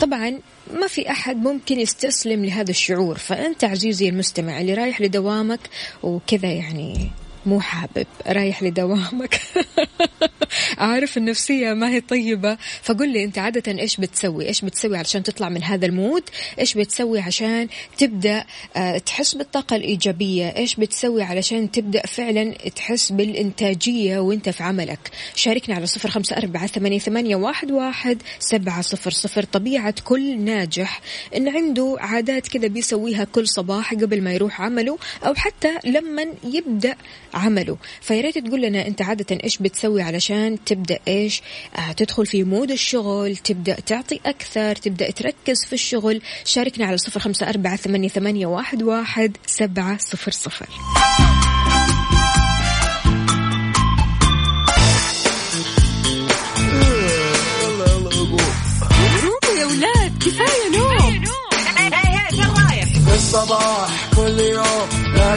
طبعا 0.00 0.38
ما 0.74 0.86
في 0.86 1.10
أحد 1.10 1.36
ممكن 1.36 1.80
يستسلم 1.80 2.44
لهذا 2.44 2.70
الشعور 2.70 3.18
فأنت 3.18 3.64
عزيزي 3.64 4.08
المستمع 4.08 4.60
اللي 4.60 4.74
رايح 4.74 5.00
لدوامك 5.00 5.60
وكذا 6.02 6.48
يعني 6.52 7.10
مو 7.46 7.60
حابب 7.60 8.06
رايح 8.26 8.62
لدوامك. 8.62 9.40
عارف 10.78 11.16
النفسية 11.16 11.72
ما 11.72 11.90
هي 11.90 12.00
طيبة. 12.00 12.58
فقل 12.82 13.08
لي 13.08 13.24
أنت 13.24 13.38
عادة 13.38 13.80
إيش 13.80 13.96
بتسوي؟ 13.96 14.48
إيش 14.48 14.64
بتسوي 14.64 14.98
علشان 14.98 15.22
تطلع 15.22 15.48
من 15.48 15.62
هذا 15.62 15.86
المود؟ 15.86 16.22
إيش 16.58 16.74
بتسوي 16.74 17.20
عشان 17.20 17.68
تبدأ 17.98 18.44
آه، 18.76 18.98
تحس 18.98 19.34
بالطاقة 19.34 19.76
الإيجابية؟ 19.76 20.56
إيش 20.56 20.76
بتسوي 20.76 21.22
علشان 21.22 21.70
تبدأ 21.70 22.06
فعلا 22.06 22.52
تحس 22.52 23.12
بالإنتاجية 23.12 24.18
وإنت 24.18 24.48
في 24.48 24.62
عملك؟ 24.62 25.10
شاركنا 25.34 25.74
على 25.74 25.86
صفر 25.86 26.10
خمسة 26.10 26.36
أربعة 26.36 26.66
ثمانية, 26.66 27.36
واحد 27.36 28.22
سبعة 28.38 28.82
صفر 28.82 29.10
صفر. 29.10 29.42
طبيعة 29.42 29.94
كل 30.04 30.40
ناجح 30.40 31.00
إن 31.36 31.48
عنده 31.48 31.96
عادات 32.00 32.48
كذا 32.48 32.66
بيسويها 32.66 33.24
كل 33.24 33.48
صباح 33.48 33.94
قبل 33.94 34.22
ما 34.22 34.32
يروح 34.32 34.60
عمله 34.60 34.98
أو 35.26 35.34
حتى 35.34 35.78
لما 35.84 36.26
يبدأ 36.44 36.96
عمله. 37.34 37.76
فياريت 38.00 38.38
تقول 38.38 38.62
لنا 38.62 38.86
أنت 38.86 39.02
عادة 39.02 39.38
إيش 39.44 39.58
بتسوي 39.58 40.02
علشان 40.02 40.64
تبدأ 40.66 40.98
إيش؟ 41.08 41.42
آه 41.76 41.92
تدخل 41.92 42.26
في 42.26 42.44
مود 42.44 42.70
الشغل 42.70 43.36
تبدأ 43.36 43.74
تعطي 43.80 44.20
أكثر 44.26 44.76
تبدأ 44.76 45.10
تركز 45.10 45.64
في 45.64 45.72
الشغل. 45.72 46.22
شاركنا 46.44 46.86
على 46.86 46.98
صفر 46.98 47.20
خمسة 47.20 47.48
أربعة 47.48 47.76
ثمانية, 47.76 48.08
ثمانية 48.08 48.46
واحد, 48.46 48.82
واحد 48.82 49.36
سبعة 49.46 49.98
صفر 49.98 50.30
صفر. 50.30 50.68
كفاية 60.20 60.78
نوم. 60.78 61.24
الصباح. 63.14 64.13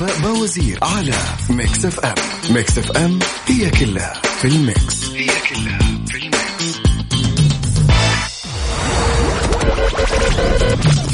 وفاء 0.00 0.20
بوازير 0.20 0.78
على 0.82 1.14
ميكس 1.50 1.84
اف 1.84 2.00
ام 2.00 2.14
Mix 2.50 2.78
FM 2.78 3.18
هي 3.46 3.70
كلها 3.70 4.14
في 4.40 4.48
ال 4.48 4.60
mix. 4.60 5.10
هي 5.10 5.26
كلها 5.26 5.78
في 6.06 6.16
ال 6.16 6.29
mix. 6.29 6.80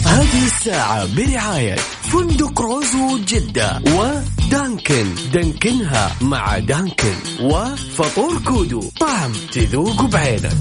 هذه 0.07 0.47
الساعة 0.47 1.17
برعاية 1.17 1.77
فندق 2.03 2.61
روزو 2.61 3.19
جدة 3.19 3.83
ودانكن. 3.87 5.15
دانكنها 5.33 6.17
مع 6.21 6.59
دانكن 6.59 7.15
وفطور 7.41 8.39
كودو. 8.39 8.91
طعم 9.01 9.33
تذوق 9.53 10.03
بعينك. 10.03 10.53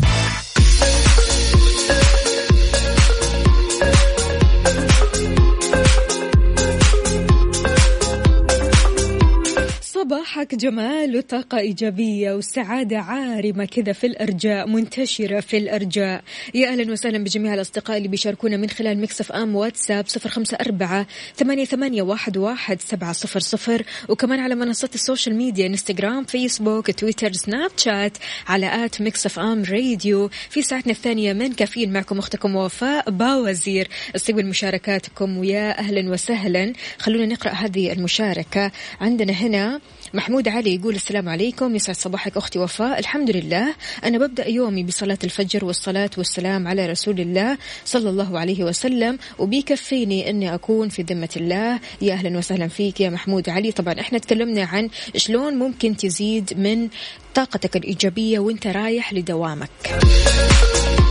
صباحك 10.46 10.62
جمال 10.62 11.18
وطاقة 11.18 11.58
إيجابية 11.58 12.34
وسعادة 12.34 12.98
عارمة 12.98 13.66
كذا 13.66 13.94
في 13.94 14.08
الأرجاء 14.08 14.68
منتشرة 14.68 15.40
في 15.40 15.58
الأرجاء. 15.58 16.24
يا 16.54 16.68
أهلا 16.68 16.92
وسهلا 16.92 17.18
بجميع 17.18 17.54
الأصدقاء 17.54 17.98
اللي 17.98 18.08
بيشاركونا 18.08 18.58
من 18.58 18.70
خلال 18.70 19.02
Mix 19.02 19.32
FM 19.32 19.56
واتساب 19.56 20.08
صفر 20.08 20.30
خمسة 20.30 20.58
أربعة 20.62 21.08
ثمانية, 21.36 21.66
ثمانية 21.66 22.02
واحد, 22.02 22.38
واحد 22.38 22.82
سبعة 22.82 23.14
صفر 23.14 23.40
صفر. 23.40 23.84
وكمان 24.10 24.40
على 24.40 24.56
منصات 24.56 24.96
ال 24.96 25.01
social 25.01 25.36
media 25.36 25.68
إنستغرام 25.68 26.24
فيسبوك 26.24 26.92
تويتر 26.92 27.34
سناب 27.34 27.72
شات 27.78 28.18
على 28.48 28.86
at 28.86 29.02
Mix 29.02 29.40
FM 29.40 29.64
Radio. 29.64 30.30
في 30.50 30.62
ساعتنا 30.62 30.92
الثانية 30.92 31.34
من 31.34 31.54
كافيين 31.54 31.94
معكم 31.94 32.20
أختكم 32.20 32.56
وفاء 32.56 33.10
باوزير. 33.10 33.88
استقبل 34.16 34.46
مشاركاتكم 34.46 35.38
ويا 35.38 35.80
أهلا 35.80 36.12
وسهلا. 36.12 36.74
خلونا 36.98 37.26
نقرأ 37.26 37.52
هذه 37.52 37.92
المشاركة. 37.92 38.72
عندنا 39.02 39.34
هنا 39.34 39.82
محمود 40.14 40.48
علي 40.48 40.76
يقول 40.76 40.96
السلام 40.96 41.30
عليكم. 41.30 41.76
يسعد 41.76 41.96
صباحك 41.96 42.38
أختي 42.38 42.60
وفاء. 42.60 43.00
الحمد 43.00 43.32
لله. 43.32 43.76
أنا 44.04 44.18
ببدأ 44.18 44.48
يومي 44.48 44.84
بصلاة 44.84 45.18
الفجر 45.24 45.66
والصلاة 45.66 46.10
والسلام 46.18 46.68
على 46.68 46.86
رسول 46.86 47.20
الله 47.20 47.58
صلى 47.86 48.10
الله 48.10 48.40
عليه 48.40 48.64
وسلم. 48.64 49.20
وبيكفيني 49.40 50.30
أني 50.30 50.54
أكون 50.54 50.90
في 50.90 51.02
ذمة 51.02 51.30
الله. 51.38 51.80
يا 52.02 52.14
أهلا 52.14 52.38
وسهلا 52.38 52.68
فيك 52.68 53.02
يا 53.02 53.10
محمود 53.10 53.50
علي. 53.50 53.72
طبعا 53.72 54.00
إحنا 54.00 54.18
تكلمنا 54.18 54.64
عن 54.64 54.90
شلون 55.16 55.54
ممكن 55.54 55.98
تزيد 55.98 56.54
من 56.58 56.90
طاقتك 57.36 57.76
الإيجابية 57.78 58.40
وأنت 58.40 58.68
رايح 58.68 59.14
لدوامك. 59.14 59.70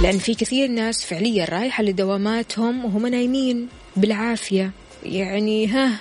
لأن 0.03 0.19
في 0.19 0.35
كثير 0.35 0.69
ناس 0.69 1.05
فعليا 1.05 1.45
رايحة 1.45 1.83
لدواماتهم 1.85 2.85
وهم 2.85 3.07
نايمين. 3.07 3.69
بالعافية. 3.97 4.71
يعني 5.05 5.67
ها 5.67 6.01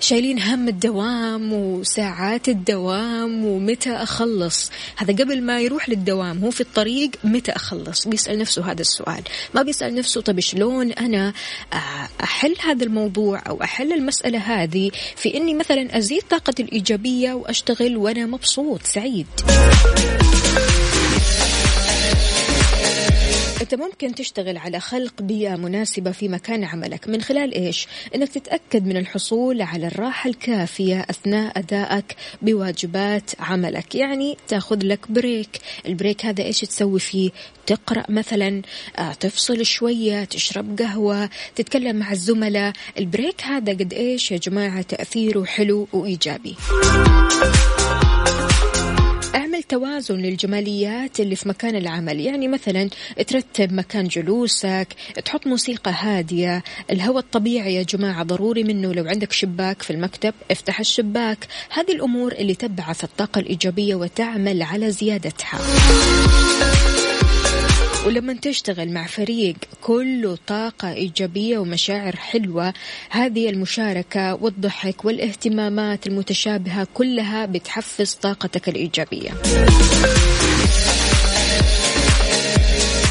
شايلين 0.00 0.38
هم 0.38 0.68
الدوام 0.68 1.52
وساعات 1.52 2.48
الدوام 2.48 3.44
ومتى 3.44 3.90
أخلص. 3.90 4.70
هذا 4.96 5.12
قبل 5.12 5.42
ما 5.42 5.60
يروح 5.60 5.88
للدوام 5.88 6.38
هو 6.38 6.50
في 6.50 6.60
الطريق 6.60 7.10
متى 7.24 7.52
أخلص؟ 7.52 8.08
بيسأل 8.08 8.38
نفسه 8.38 8.70
هذا 8.70 8.80
السؤال. 8.80 9.22
ما 9.54 9.62
بيسأل 9.62 9.94
نفسه 9.94 10.20
طب 10.20 10.40
شلون 10.40 10.92
أنا 10.92 11.32
أحل 12.22 12.54
هذا 12.64 12.84
الموضوع 12.84 13.42
أو 13.48 13.62
أحل 13.62 13.92
المسألة 13.92 14.38
هذه 14.38 14.90
في 15.16 15.36
أني 15.36 15.54
مثلا 15.54 15.98
أزيد 15.98 16.22
طاقتي 16.30 16.62
الإيجابية 16.62 17.32
وأشتغل 17.32 17.96
وأنا 17.96 18.26
مبسوط 18.26 18.82
سعيد. 18.82 19.26
أنت 23.62 23.74
ممكن 23.74 24.14
تشتغل 24.14 24.56
على 24.56 24.80
خلق 24.80 25.22
بيئة 25.22 25.56
مناسبة 25.56 26.10
في 26.10 26.28
مكان 26.28 26.64
عملك. 26.64 27.08
من 27.08 27.22
خلال 27.22 27.54
إيش؟ 27.54 27.86
أنك 28.14 28.28
تتأكد 28.28 28.86
من 28.86 28.96
الحصول 28.96 29.62
على 29.62 29.86
الراحة 29.86 30.30
الكافية 30.30 31.06
أثناء 31.10 31.58
أدائك 31.58 32.16
بواجبات 32.42 33.30
عملك. 33.40 33.94
يعني 33.94 34.36
تأخذ 34.48 34.78
لك 34.82 35.10
break. 35.10 35.58
ال 35.86 35.93
break 35.93 36.26
هذا 36.26 36.44
إيش 36.44 36.60
تسوي 36.60 37.00
فيه؟ 37.00 37.30
تقرأ 37.66 38.04
مثلا 38.08 38.62
آه، 38.98 39.12
تفصل 39.12 39.66
شوية 39.66 40.24
تشرب 40.24 40.78
قهوة 40.78 41.30
تتكلم 41.56 41.96
مع 41.96 42.12
الزملاء. 42.12 42.72
ال 42.98 43.05
break 43.05 43.42
هذا 43.42 43.72
قد 43.72 43.92
إيش 43.92 44.30
يا 44.30 44.36
جماعة؟ 44.36 44.82
تأثيره 44.82 45.44
حلو 45.44 45.88
وإيجابي. 45.92 46.56
اعمل 46.72 48.11
توازن 49.72 50.16
للجماليات 50.16 51.20
اللي 51.20 51.36
في 51.36 51.48
مكان 51.48 51.76
العمل. 51.76 52.20
يعني 52.20 52.48
مثلا 52.48 52.88
ترتب 53.26 53.72
مكان 53.72 54.08
جلوسك 54.08 54.88
تحط 55.24 55.46
موسيقى 55.46 55.94
هادية. 55.98 56.62
الهواء 56.90 57.18
الطبيعي 57.18 57.74
يا 57.74 57.82
جماعة 57.82 58.22
ضروري 58.22 58.64
منه. 58.64 58.92
لو 58.92 59.04
عندك 59.04 59.32
شباك 59.32 59.82
في 59.82 59.90
المكتب 59.90 60.34
افتح 60.50 60.80
الشباك. 60.80 61.46
هذه 61.70 61.92
الأمور 61.92 62.32
اللي 62.32 62.54
تبعث 62.54 63.04
الطاقة 63.04 63.38
الإيجابية 63.38 63.94
وتعمل 63.94 64.62
على 64.62 64.90
زيادتها. 64.90 65.58
ولما 68.06 68.32
تشتغل 68.32 68.92
مع 68.92 69.06
فريق 69.06 69.56
كله 69.80 70.38
طاقة 70.46 70.92
إيجابية 70.92 71.58
ومشاعر 71.58 72.16
حلوة 72.16 72.74
هذه 73.10 73.48
المشاركة 73.50 74.34
والضحك 74.34 75.04
والاهتمامات 75.04 76.06
المتشابهة 76.06 76.86
كلها 76.94 77.46
بتحفز 77.46 78.14
طاقتك 78.14 78.68
الإيجابية. 78.68 79.30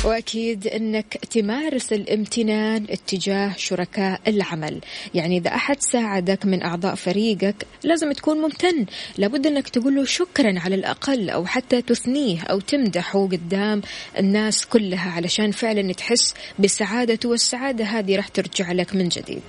وأكيد 0.05 0.67
إنك 0.67 1.17
تمارس 1.31 1.93
الامتنان 1.93 2.85
اتجاه 2.89 3.53
شركاء 3.57 4.21
العمل، 4.27 4.81
يعني 5.13 5.37
إذا 5.37 5.55
أحد 5.55 5.81
ساعدك 5.81 6.45
من 6.45 6.63
أعضاء 6.63 6.95
فريقك 6.95 7.55
لازم 7.83 8.11
تكون 8.11 8.37
ممتن، 8.37 8.85
لابد 9.17 9.47
إنك 9.47 9.69
تقول 9.69 9.95
له 9.95 10.05
شكرا 10.05 10.59
على 10.59 10.75
الأقل 10.75 11.29
أو 11.29 11.45
حتى 11.45 11.81
تثنيه 11.81 12.41
أو 12.41 12.59
تمدحه 12.59 13.27
قدام 13.27 13.81
الناس 14.19 14.65
كلها 14.65 15.11
علشان 15.11 15.51
فعلا 15.51 15.93
تحس 15.93 16.33
بسعادته 16.59 17.29
والسعادة 17.29 17.85
هذه 17.85 18.15
راح 18.15 18.27
ترجع 18.27 18.71
لك 18.71 18.95
من 18.95 19.09
جديد. 19.09 19.41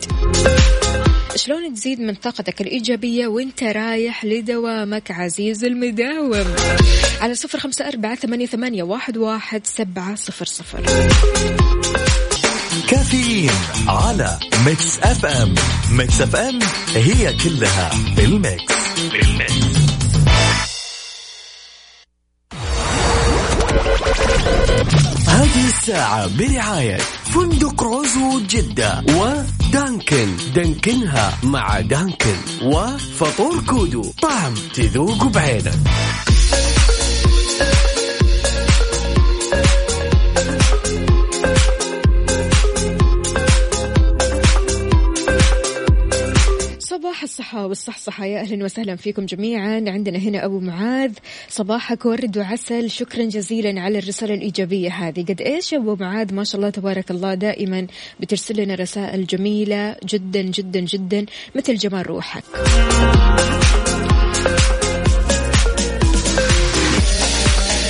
شلون 1.37 1.75
تزيد 1.75 2.01
من 2.01 2.15
طاقتك 2.15 2.61
الإيجابية 2.61 3.27
وانت 3.27 3.63
رايح 3.63 4.25
لدوامك 4.25 5.11
عزيز 5.11 5.65
المداوم؟ 5.65 6.55
على 7.21 7.35
صفر 7.35 7.59
خمسة 7.59 7.89
أربعة 7.89 8.15
ثمانية, 8.15 8.47
ثمانية 8.47 8.83
واحد, 8.83 9.17
واحد 9.17 9.67
سبعة 9.67 10.15
صفر 10.15 10.45
صفر. 10.45 10.83
كافيين 12.89 13.51
على 13.89 14.39
Mix 14.67 14.99
FM. 14.99 15.55
Mix 15.93 16.21
FM 16.21 16.59
هي 16.95 17.37
كلها 17.45 17.91
بال 18.17 18.40
mix 18.40 18.75
بال 19.13 19.41
mix 19.41 19.83
هذه 25.29 25.67
الساعة 25.67 26.39
برعاية 26.39 26.99
فندق 27.35 27.83
روزو 27.83 28.41
جدة 28.41 29.05
ودانكن 29.09 30.37
دانكنها 30.55 31.39
مع 31.43 31.81
دانكن 31.81 32.37
وفطور 32.63 33.65
كودو 33.69 34.03
طعم 34.23 34.55
تذوق 34.75 35.25
بعينك. 35.25 35.75
صباح 47.13 47.23
الصحة 47.23 47.67
والصحصحة. 47.67 48.25
يا 48.27 48.41
أهلا 48.41 48.65
وسهلا 48.65 48.97
فيكم 48.97 49.27
جميعا. 49.27 49.85
عندنا 49.87 50.19
هنا 50.19 50.45
أبو 50.45 50.61
معاذ. 50.61 51.13
صباحك 51.49 52.07
ورد 52.07 52.39
وعسل. 52.39 52.91
شكرا 52.91 53.25
جزيلا 53.25 53.81
على 53.81 53.99
الرسالة 53.99 54.35
الإيجابية 54.35 54.91
هذه. 54.91 55.25
قد 55.25 55.41
إيش 55.41 55.73
يا 55.73 55.79
أبو 55.79 55.97
معاذ؟ 56.01 56.35
ما 56.35 56.45
شاء 56.45 56.57
الله 56.57 56.71
تبارك 56.71 57.11
الله. 57.11 57.35
دائما 57.35 57.87
بترسل 58.21 58.63
لنا 58.63 58.75
رسائل 58.75 59.27
جميلة 59.27 59.97
جدا 60.05 60.43
جدا 60.43 60.81
جدا. 60.81 61.27
مثل 61.55 61.75
جمال 61.77 62.07
روحك. 62.07 62.45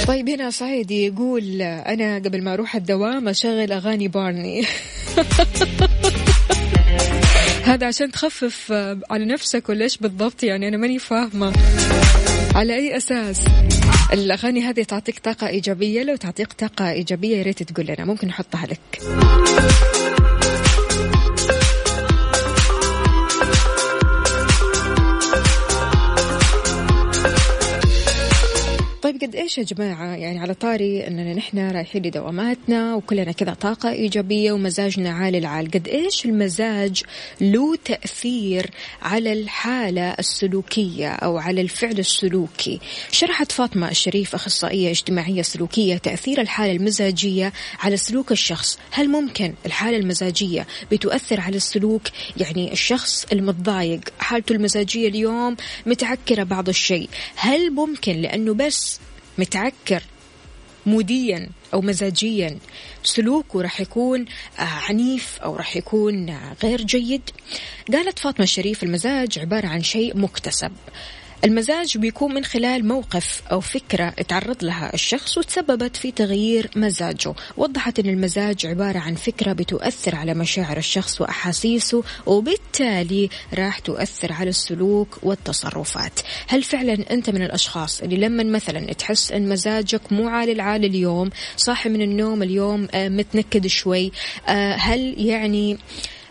طيب 0.07 0.29
هنا 0.29 0.51
صعيدي 0.51 1.07
يقول 1.07 1.63
أنا 1.63 2.17
قبل 2.17 2.43
ما 2.43 2.53
أروح 2.55 2.77
الدوام 2.77 3.29
أشغل 3.29 3.73
أغاني 3.73 4.09
بارني. 4.09 4.63
هذا 7.72 7.87
عشان 7.87 8.11
تخفف 8.11 8.72
آه، 8.72 8.98
على 9.11 9.25
نفسك 9.25 9.68
ولا 9.68 9.85
إيش 9.85 9.98
بالضبط؟ 9.98 10.42
يعني 10.42 10.68
أنا 10.68 10.77
ماني 10.77 10.98
فاهمة. 10.98 11.53
على 12.55 12.75
أي 12.75 12.96
أساس؟ 12.96 13.44
الأغاني 14.12 14.62
هذه 14.62 14.83
تعطيك 14.83 15.18
طاقة 15.18 15.48
إيجابية؟ 15.48 16.03
لو 16.03 16.16
تعطيك 16.16 16.53
طاقة 16.53 16.90
إيجابية 16.90 17.37
يا 17.37 17.42
ريت 17.42 17.62
تقول 17.62 17.87
لنا. 17.87 18.05
ممكن 18.05 18.29
نحطها 18.29 18.66
لك. 18.66 19.03
إيش 29.42 29.59
يا 29.59 29.62
جماعة؟ 29.62 30.16
يعني 30.16 30.38
على 30.38 30.55
طاري 30.55 31.07
إننا 31.07 31.35
نحن 31.35 31.70
رايحين 31.70 32.02
لدواماتنا 32.02 32.94
وكلنا 32.94 33.33
كذا 33.33 33.55
طاقة 33.55 33.90
إيجابية 33.90 34.52
ومزاجنا 34.52 35.11
عالي 35.11 35.38
العال 35.38 35.70
قد 35.70 35.88
إيش 35.88 36.24
المزاج 36.24 37.02
له 37.40 37.76
تأثير 37.85 38.70
على 39.02 39.33
الحالة 39.33 40.11
السلوكية 40.11 41.09
أو 41.12 41.38
على 41.38 41.61
الفعل 41.61 41.98
السلوكي؟ 41.98 42.81
شرحت 43.11 43.52
فاطمة 43.52 43.90
الشريف 43.90 44.35
أخصائية 44.35 44.90
اجتماعية 44.90 45.42
سلوكية 45.42 45.96
تأثير 45.96 46.40
الحالة 46.40 46.72
المزاجية 46.72 47.52
على 47.78 47.96
سلوك 47.96 48.33
الشخص. 48.33 48.78
هل 48.90 49.09
ممكن 49.09 49.55
الحالة 49.66 49.96
المزاجية 49.96 50.66
بتؤثر 50.92 51.40
على 51.40 51.57
السلوك؟ 51.57 52.02
يعني 52.37 52.72
الشخص 52.72 53.26
المتضايق 53.33 54.00
حالته 54.18 54.52
المزاجية 54.52 55.09
اليوم 55.09 55.57
متعكرة 55.87 56.42
بعض 56.42 56.68
الشيء. 56.68 57.09
هل 57.35 57.70
ممكن؟ 57.70 58.12
لأنه 58.12 58.55
بس 58.55 59.00
متعكر 59.38 60.03
موديا 60.87 61.49
أو 61.75 61.81
مزاجيا. 61.81 62.59
سلوكه 63.03 63.62
راح 63.62 63.81
يكون 63.81 64.25
آه، 64.59 64.62
عنيف 64.62 65.38
أو 65.40 65.57
راح 65.57 65.77
يكون 65.77 66.31
آه، 66.31 66.57
غير 66.62 66.83
جيد. 66.83 67.31
قالت 67.92 68.18
فاطمة 68.18 68.45
الشريف 68.45 68.83
المزاج 68.83 69.38
عبارة 69.38 69.66
عن 69.66 69.83
شيء 69.83 70.16
مكتسب. 70.16 70.73
المزاج 71.44 71.98
بيكون 71.98 72.35
من 72.35 72.44
خلال 72.44 72.88
موقف 72.88 73.42
أو 73.52 73.61
فكرة 73.61 74.11
تعرض 74.11 74.64
لها 74.64 74.94
الشخص 74.94 75.38
وتسببت 75.38 75.96
في 75.96 76.11
تغيير 76.11 76.70
مزاجه. 76.76 77.35
وضحت 77.57 77.98
أن 77.98 78.09
المزاج 78.09 78.66
عبارة 78.66 78.98
عن 78.98 79.14
فكرة 79.14 79.52
بتؤثر 79.52 80.14
على 80.14 80.35
مشاعر 80.35 80.76
الشخص 80.76 81.20
وأحاسيسه 81.20 82.05
وبالتالي 82.26 83.28
راح 83.55 83.78
تؤثر 83.78 84.33
على 84.33 84.50
السلوك 84.50 85.18
والتصرفات. 85.22 86.20
هل 86.48 86.62
فعلا 86.62 87.11
أنت 87.11 87.31
من 87.31 87.42
الأشخاص 87.42 88.00
اللي 88.00 88.16
لما 88.16 88.42
مثلا 88.42 88.92
تحس 88.92 89.33
أن 89.33 89.48
مزاجك 89.48 90.12
مو 90.12 90.28
عالي 90.28 90.52
العال 90.52 90.85
اليوم 90.85 91.31
صاحي 91.57 91.88
من 91.88 92.02
النوم 92.02 92.42
اليوم 92.42 92.88
آه، 92.94 93.09
متنكد 93.09 93.66
شوي 93.66 94.12
آه، 94.48 94.74
هل 94.74 95.14
يعني 95.18 95.78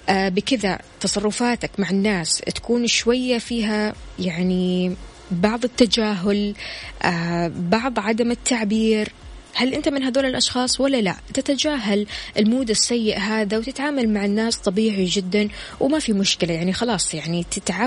بكذا 0.09 0.79
تصرفاتك 0.99 1.71
مع 1.77 1.89
الناس 1.89 2.37
تكون 2.37 2.87
شوية 2.87 3.37
فيها 3.37 3.93
يعني 4.19 4.95
بعض 5.31 5.63
التجاهل 5.63 6.55
آه، 7.03 7.51
بعض 7.55 7.99
عدم 7.99 8.31
التعبير 8.31 9.13
هل 9.53 9.73
أنت 9.73 9.89
من 9.89 10.03
هذول 10.03 10.25
الأشخاص 10.25 10.81
ولا 10.81 11.01
لا؟ 11.01 11.15
تتجاهل 11.33 12.07
ال 12.37 12.44
mood 12.44 12.69
السيء 12.69 13.17
هذا 13.17 13.57
وتتعامل 13.57 14.09
مع 14.09 14.25
الناس 14.25 14.57
طبيعي 14.57 15.05
جدا 15.05 15.49
وما 15.79 15.99
في 15.99 16.13
مشكلة. 16.13 16.53
يعني 16.53 16.73
خلاص 16.73 17.13
يعني 17.13 17.45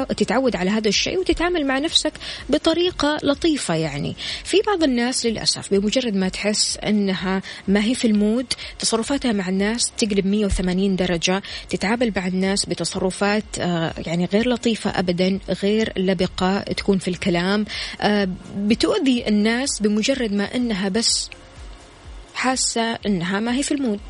تتعود 0.09 0.57
على 0.57 0.71
هذا 0.71 0.89
الشيء 0.89 1.19
وتتعامل 1.19 1.67
مع 1.67 1.79
نفسك 1.79 2.13
بطريقة 2.49 3.19
لطيفة 3.23 3.75
يعني. 3.75 4.17
في 4.45 4.61
بعض 4.67 4.83
الناس 4.83 5.27
للأسف 5.27 5.75
بمجرد 5.75 6.15
ما 6.15 6.29
تحس 6.29 6.77
أنها 6.77 7.43
ما 7.69 7.85
هي 7.85 7.95
في 7.95 8.07
ال 8.07 8.15
mood 8.15 8.47
تصرفاتها 8.79 9.33
مع 9.33 9.49
الناس 9.49 9.93
تقلب 9.99 10.27
180 10.27 10.97
درجة 10.97 11.43
تتعامل 11.71 12.13
مع 12.17 12.27
الناس 12.27 12.67
بتصرفات 12.67 13.45
آه، 13.61 13.95
يعني 14.07 14.25
غير 14.25 14.49
لطيفة 14.49 14.91
أبدا 14.91 15.39
غير 15.63 15.93
لبقة 15.97 16.61
تكون 16.61 16.99
في 16.99 17.09
الكلام 17.09 17.65
آه، 18.01 18.29
بتؤذي 18.57 19.29
الناس 19.29 19.83
بمجرد 19.83 20.33
ما 20.33 20.55
أنها 20.55 20.89
بس 20.89 21.31
حاسة 22.35 22.99
إنها 23.07 23.41
ما 23.41 23.55
هي 23.55 23.63
في 23.63 23.73
ال 23.73 23.77
mood. 23.77 24.01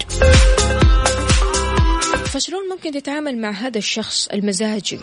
فشلون 2.27 2.69
ممكن 2.69 2.93
تتعامل 2.93 3.39
مع 3.39 3.51
هذا 3.51 3.79
الشخص 3.79 4.29
المزاجي؟ 4.29 4.99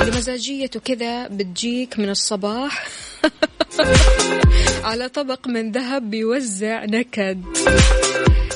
اللي 0.00 0.16
مزاجيته 0.16 0.80
كذا 0.80 1.28
بتجيك 1.28 1.98
من 1.98 2.08
الصباح 2.08 2.88
على 4.84 5.08
طبق 5.08 5.48
من 5.48 5.72
ذهب 5.72 6.10
بيوزع 6.10 6.84
نكد. 6.84 7.44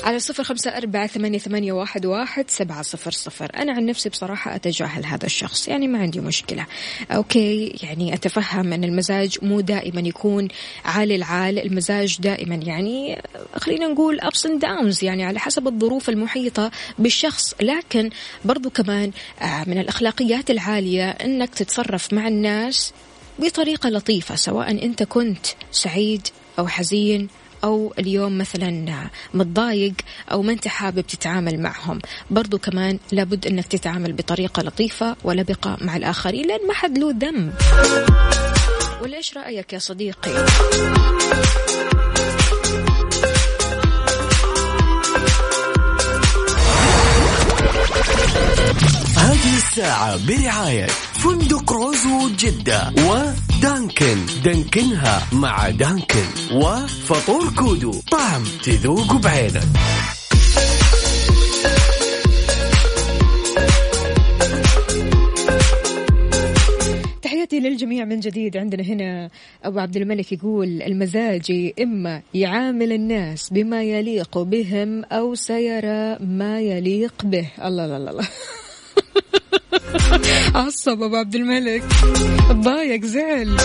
على 0.03 0.19
صفر 0.19 0.43
خمسة 0.43 0.77
أربعة 0.77 1.07
ثمانية, 1.07 1.37
ثمانية 1.37 1.73
واحد, 1.73 2.05
واحد 2.05 2.49
سبعة 2.49 2.81
صفر 2.81 3.11
صفر. 3.11 3.51
أنا 3.55 3.71
عن 3.71 3.85
نفسي 3.85 4.09
بصراحة 4.09 4.55
أتجاهل 4.55 5.05
هذا 5.05 5.25
الشخص 5.25 5.67
يعني 5.67 5.87
ما 5.87 5.99
عندي 5.99 6.19
مشكلة. 6.19 6.65
okay 7.11 7.75
يعني 7.83 8.13
أتفهم 8.13 8.73
أن 8.73 8.83
المزاج 8.83 9.37
مو 9.41 9.59
دائما 9.59 10.01
يكون 10.01 10.47
عالي 10.85 11.15
العال 11.15 11.59
المزاج 11.59 12.17
دائما 12.21 12.55
يعني 12.55 13.21
خلينا 13.55 13.87
نقول 13.87 14.21
ups 14.21 14.49
and 14.49 14.61
downs 14.61 15.03
يعني 15.03 15.23
على 15.25 15.39
حسب 15.39 15.67
الظروف 15.67 16.09
المحيطة 16.09 16.71
بالشخص. 16.99 17.55
لكن 17.61 18.09
برضو 18.45 18.69
كمان 18.69 19.11
آه، 19.41 19.63
من 19.67 19.77
الأخلاقيات 19.77 20.51
العالية 20.51 21.09
أنك 21.09 21.49
تتصرف 21.55 22.13
مع 22.13 22.27
الناس 22.27 22.93
بطريقة 23.39 23.89
لطيفة 23.89 24.35
سواء 24.35 24.71
أنت 24.71 25.03
كنت 25.03 25.45
سعيد 25.71 26.27
أو 26.59 26.67
حزين 26.67 27.27
أو 27.63 27.93
اليوم 27.99 28.37
مثلا 28.37 29.09
متضايق 29.33 29.93
أو 30.31 30.41
ما 30.41 30.51
أنت 30.51 30.67
حابب 30.67 31.01
تتعامل 31.01 31.61
معهم. 31.61 31.99
برضو 32.31 32.57
كمان 32.57 32.99
لابد 33.11 33.47
أنك 33.47 33.67
تتعامل 33.67 34.13
بطريقة 34.13 34.63
لطيفة 34.63 35.15
ولبقة 35.23 35.77
مع 35.81 35.97
الآخرين 35.97 36.47
لأن 36.47 36.67
ما 36.67 36.73
حد 36.73 36.97
له 36.97 37.15
ذنب 37.19 37.53
ولا 39.01 39.17
إيش 39.17 39.37
رأيك 39.37 39.73
يا 39.73 39.79
صديقي؟ 39.79 40.31
هذه 49.17 49.57
الساعة 49.57 50.27
برعاية 50.27 50.87
فندق 51.23 51.71
روزو 51.71 52.29
جدة 52.39 52.93
ودانكن. 53.09 54.17
دانكنها 54.43 55.27
مع 55.33 55.69
دانكن. 55.69 56.25
وفطور 56.53 57.53
كودو. 57.55 57.91
طعم 58.11 58.43
تذوق 58.63 59.13
بعينك. 59.13 59.63
تحياتي 67.21 67.59
للجميع 67.59 68.05
من 68.05 68.19
جديد. 68.19 68.57
عندنا 68.57 68.83
هنا 68.83 69.29
أبو 69.63 69.79
عبد 69.79 69.97
الملك 69.97 70.31
يقول 70.31 70.81
المزاجي 70.81 71.73
إما 71.81 72.21
يعامل 72.33 72.93
الناس 72.93 73.49
بما 73.53 73.83
يليق 73.83 74.37
بهم 74.37 75.03
أو 75.03 75.35
سيرى 75.35 76.17
ما 76.19 76.61
يليق 76.61 77.25
به. 77.25 77.47
الله 77.63 77.85
الله 77.85 78.11
الله 78.11 78.27
عصب 80.55 81.01
أبو 81.01 81.15
عبد 81.15 81.35
الملك. 81.35 81.83
ضايق 82.51 83.05
زعل. 83.05 83.55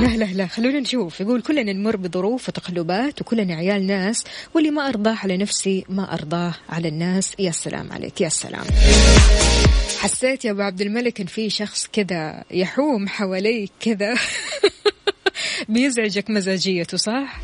لا 0.00 0.16
لا 0.16 0.24
لا 0.24 0.46
خلونا 0.46 0.80
نشوف. 0.80 1.20
يقول 1.20 1.42
كلنا 1.42 1.72
نمر 1.72 1.96
بظروف 1.96 2.48
وتقلبات 2.48 3.20
وكلنا 3.20 3.54
عيال 3.54 3.86
ناس 3.86 4.24
واللي 4.54 4.70
ما 4.70 4.88
أرضاه 4.88 5.16
على 5.22 5.36
نفسي 5.36 5.84
ما 5.88 6.14
أرضاه 6.14 6.54
على 6.68 6.88
الناس. 6.88 7.32
يا 7.38 7.50
سلام 7.50 7.92
عليك 7.92 8.20
يا 8.20 8.28
سلام. 8.28 8.64
حسيت 9.98 10.44
يا 10.44 10.50
أبو 10.50 10.62
عبد 10.62 10.80
الملك 10.80 11.20
إن 11.20 11.26
في 11.26 11.50
شخص 11.50 11.86
كذا 11.92 12.44
يحوم 12.50 13.08
حواليك 13.08 13.70
كذا. 13.80 14.14
بيزعجك 15.68 16.30
مزاجيته 16.30 16.96
صح؟ 16.96 17.40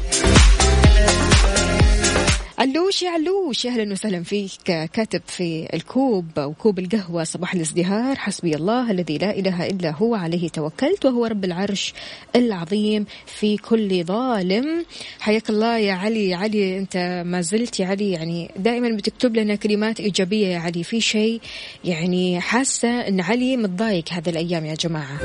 علوش 2.59 3.03
يا 3.03 3.11
علوش 3.11 3.67
أهلا 3.67 3.93
وسهلا 3.93 4.23
فيك. 4.23 4.63
كاتب 4.67 5.23
في 5.27 5.69
الكوب 5.75 6.27
وكوب 6.39 6.79
القهوة 6.79 7.25
صباح 7.25 7.55
الازدهار. 7.55 8.17
حسبي 8.17 8.55
الله 8.57 8.91
الذي 8.91 9.19
لا 9.19 9.31
إله 9.31 9.67
إلا 9.67 9.91
هو 9.91 10.15
عليه 10.15 10.49
توكلت 10.49 11.07
وهو 11.07 11.27
رب 11.27 11.45
العرش 11.45 11.95
العظيم 12.37 13.07
في 13.27 13.57
كل 13.57 14.05
ظالم. 14.05 14.85
حياك 15.21 15.51
الله 15.51 15.79
يا 15.79 15.93
علي. 15.93 16.35
علي 16.35 16.79
أنت 16.79 17.23
ما 17.27 17.41
زلت 17.41 17.81
يا 17.81 17.87
علي 17.87 18.11
يعني 18.11 18.51
دائما 18.57 18.97
بتكتب 18.97 19.37
لنا 19.37 19.55
كلمات 19.55 20.01
إيجابية 20.01 20.47
يا 20.47 20.59
علي. 20.59 20.85
في 20.85 21.01
شيء 21.01 21.41
يعني 21.85 22.41
حاسة 22.41 23.09
إن 23.09 23.21
علي 23.21 23.57
متضايق 23.57 24.05
هذه 24.13 24.31
الأيام 24.31 24.65
يا 24.65 24.75
جماعة. 24.75 25.19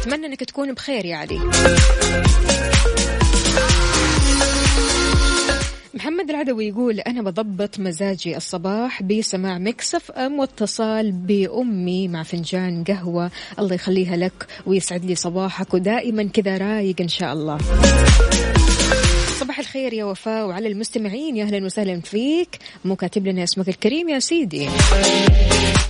أتمنى 0.00 0.26
إنك 0.26 0.44
تكون 0.44 0.72
بخير 0.72 1.04
يا 1.04 1.16
علي. 1.16 1.40
محمد 5.94 6.30
العدوي 6.30 6.68
يقول 6.68 7.00
أنا 7.00 7.22
بضبط 7.22 7.78
مزاجي 7.78 8.36
الصباح 8.36 9.02
بسماع 9.02 9.58
مكسف 9.58 10.10
أم 10.10 10.38
واتصال 10.38 11.12
بأمي 11.12 12.08
مع 12.08 12.22
فنجان 12.22 12.84
قهوة. 12.84 13.30
الله 13.58 13.74
يخليها 13.74 14.16
لك 14.16 14.46
ويسعد 14.66 15.04
لي 15.04 15.14
صباحك 15.14 15.74
ودائما 15.74 16.22
كذا 16.22 16.58
رايق 16.58 17.00
إن 17.00 17.08
شاء 17.08 17.32
الله. 17.32 17.58
صباح 19.50 19.58
الخير 19.58 19.92
يا 19.92 20.04
وفاء 20.04 20.46
وعلى 20.46 20.68
المستمعين. 20.68 21.36
يا 21.36 21.44
أهلا 21.44 21.64
وسهلا 21.64 22.00
فيك. 22.00 22.58
مو 22.84 22.96
كاتب 22.96 23.26
لنا 23.26 23.44
اسمك 23.44 23.68
الكريم 23.68 24.08
يا 24.08 24.18
سيدي. 24.18 24.68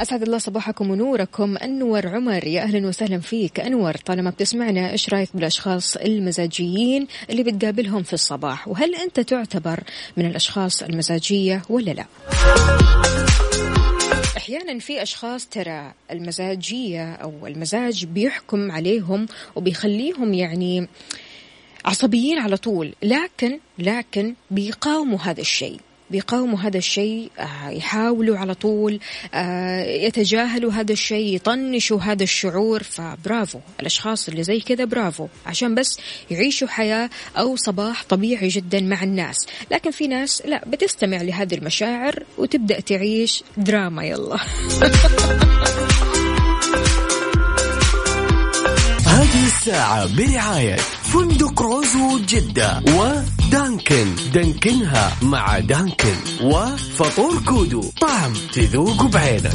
أسعد 0.03 0.23
الله 0.23 0.39
صباحكم 0.39 0.91
ونوركم. 0.91 1.57
أنور 1.57 2.07
عمر 2.07 2.47
يا 2.47 2.63
أهلا 2.63 2.89
وسهلا 2.89 3.19
فيك. 3.19 3.61
أنور 3.61 3.95
طالما 3.95 4.31
بتسمعنا 4.31 4.93
إيش 4.93 5.09
رأيك 5.09 5.29
بالأشخاص 5.35 5.97
المزاجيين 5.97 7.07
اللي 7.31 7.43
بتقابلهم 7.43 8.03
في 8.03 8.13
الصباح؟ 8.13 8.69
وهل 8.69 8.95
أنت 8.95 9.21
تعتبر 9.21 9.81
من 10.17 10.27
الأشخاص 10.27 10.83
المزاجية 10.83 11.63
ولا 11.69 11.91
لا؟ 11.91 12.05
أحيانا 14.37 14.79
في 14.79 15.03
أشخاص 15.03 15.47
ترى 15.47 15.93
المزاجية 16.11 17.13
أو 17.13 17.47
المزاج 17.47 18.05
بيحكم 18.05 18.73
عليهم 18.73 19.27
وبيخليهم 19.57 20.35
يعني 20.35 20.89
عصبيين 21.85 22.39
على 22.39 22.57
طول. 22.57 22.95
لكن 23.03 23.59
لكن 23.79 24.35
بيقاوموا 24.51 25.19
هذا 25.19 25.41
الشيء. 25.41 25.81
بيقاوموا 26.11 26.59
هذا 26.59 26.79
الشيء 26.79 27.31
آه، 27.39 27.71
يحاولوا 27.71 28.39
على 28.39 28.55
طول 28.55 29.01
آه، 29.35 29.85
يتجاهلوا 29.85 30.73
هذا 30.73 30.93
الشيء 30.93 31.35
يطنشوا 31.35 32.01
هذا 32.01 32.23
الشعور. 32.23 32.83
فبرافو 32.83 33.59
الأشخاص 33.81 34.29
اللي 34.29 34.43
زي 34.43 34.61
كذا 34.61 34.85
برافو. 34.85 35.27
عشان 35.47 35.75
بس 35.75 35.99
يعيشوا 36.31 36.69
حياة 36.69 37.11
أو 37.37 37.57
صباح 37.57 38.05
طبيعي 38.05 38.49
جدا 38.49 38.81
مع 38.81 39.03
الناس. 39.03 39.37
لكن 39.71 39.91
في 39.91 40.07
ناس 40.07 40.43
لا 40.47 40.65
بتستمع 40.67 41.23
لهذه 41.23 41.55
المشاعر 41.55 42.25
وتبدأ 42.39 42.81
تعيش 42.81 43.45
دراما. 43.57 44.05
يلا. 44.05 44.39
هذه 49.07 49.47
الساعة 49.47 50.17
برعاية 50.17 50.77
فندق 51.13 51.63
روزو 51.63 52.19
جدة 52.19 52.83
ودانكن 52.89 54.15
دانكنها 54.35 55.17
مع 55.23 55.59
دانكن. 55.59 56.15
وفطور 56.43 57.43
كودو. 57.47 57.85
طعم 58.01 58.33
تذوق 58.53 59.07
بعينك. 59.07 59.53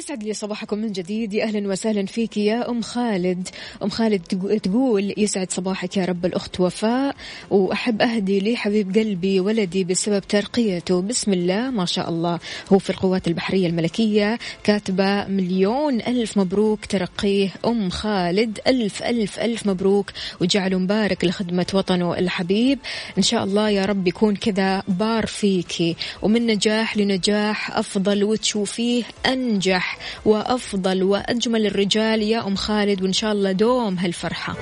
يسعد 0.00 0.22
لي 0.22 0.34
صباحكم 0.34 0.78
من 0.78 0.92
جديد. 0.92 1.34
يا 1.34 1.44
أهلا 1.44 1.68
وسهلا 1.68 2.06
فيك 2.06 2.36
يا 2.36 2.70
أم 2.70 2.82
خالد. 2.82 3.48
أم 3.82 3.88
خالد 3.88 4.20
تقول 4.62 5.14
يسعد 5.16 5.52
صباحك 5.52 5.96
يا 5.96 6.04
رب 6.04 6.26
الأخت 6.26 6.60
وفاء. 6.60 7.16
وأحب 7.50 8.02
أهدي 8.02 8.40
لي 8.40 8.56
حبيب 8.56 8.96
قلبي 8.96 9.40
ولدي 9.40 9.84
بسبب 9.84 10.20
ترقيته. 10.20 11.02
بسم 11.02 11.32
الله 11.32 11.70
ما 11.70 11.84
شاء 11.84 12.08
الله. 12.08 12.38
هو 12.72 12.78
في 12.78 12.90
القوات 12.90 13.28
البحرية 13.28 13.66
الملكية 13.66 14.38
كاتبة 14.64 15.26
مليون 15.26 16.00
ألف 16.00 16.36
مبروك 16.38 16.86
ترقيه. 16.86 17.52
أم 17.66 17.90
خالد 17.90 18.58
ألف 18.66 19.02
ألف 19.02 19.38
ألف 19.38 19.66
مبروك. 19.66 20.10
وجعله 20.40 20.78
مبارك 20.78 21.24
لخدمة 21.24 21.66
وطنه 21.74 22.18
الحبيب. 22.18 22.78
إن 23.18 23.22
شاء 23.22 23.44
الله 23.44 23.70
يا 23.70 23.84
رب 23.84 24.06
يكون 24.06 24.36
كذا 24.36 24.82
بار 24.88 25.26
فيكي 25.26 25.96
ومن 26.22 26.46
نجاح 26.46 26.96
لنجاح 26.96 27.76
أفضل 27.76 28.24
وتشوفيه 28.24 29.04
أنجح. 29.26 29.89
وأفضل 30.24 31.02
وأجمل 31.02 31.66
الرجال. 31.66 32.22
يا 32.22 32.46
أم 32.46 32.54
خالد 32.54 33.02
وإن 33.02 33.12
شاء 33.12 33.32
الله 33.32 33.52
دوم 33.52 33.98
هالفرحة. 33.98 34.56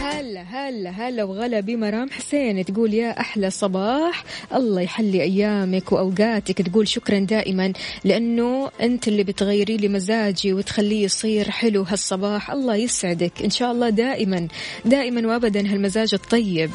هلا 0.00 0.42
هلا 0.42 0.90
هلا 0.90 1.24
وغلا 1.24 1.60
بمرام 1.60 2.10
حسين. 2.10 2.64
تقول 2.64 2.94
يا 2.94 3.20
أحلى 3.20 3.50
صباح. 3.50 4.24
الله 4.54 4.80
يحلي 4.80 5.22
أيامك 5.22 5.92
وأوقاتك. 5.92 6.62
تقول 6.62 6.88
شكرا 6.88 7.18
دائما 7.18 7.72
لأنه 8.04 8.70
أنت 8.80 9.08
اللي 9.08 9.22
بتغيري 9.22 9.76
لي 9.76 9.88
مزاجي 9.88 10.52
وتخليه 10.52 11.04
يصير 11.04 11.50
حلو 11.50 11.82
هالصباح. 11.82 12.50
الله 12.50 12.76
يسعدك. 12.76 13.42
إن 13.44 13.50
شاء 13.50 13.72
الله 13.72 13.88
دائما 13.88 14.48
دائما 14.84 15.28
وابدا 15.28 15.60
هالمزاج 15.60 16.14
الطيب. 16.14 16.70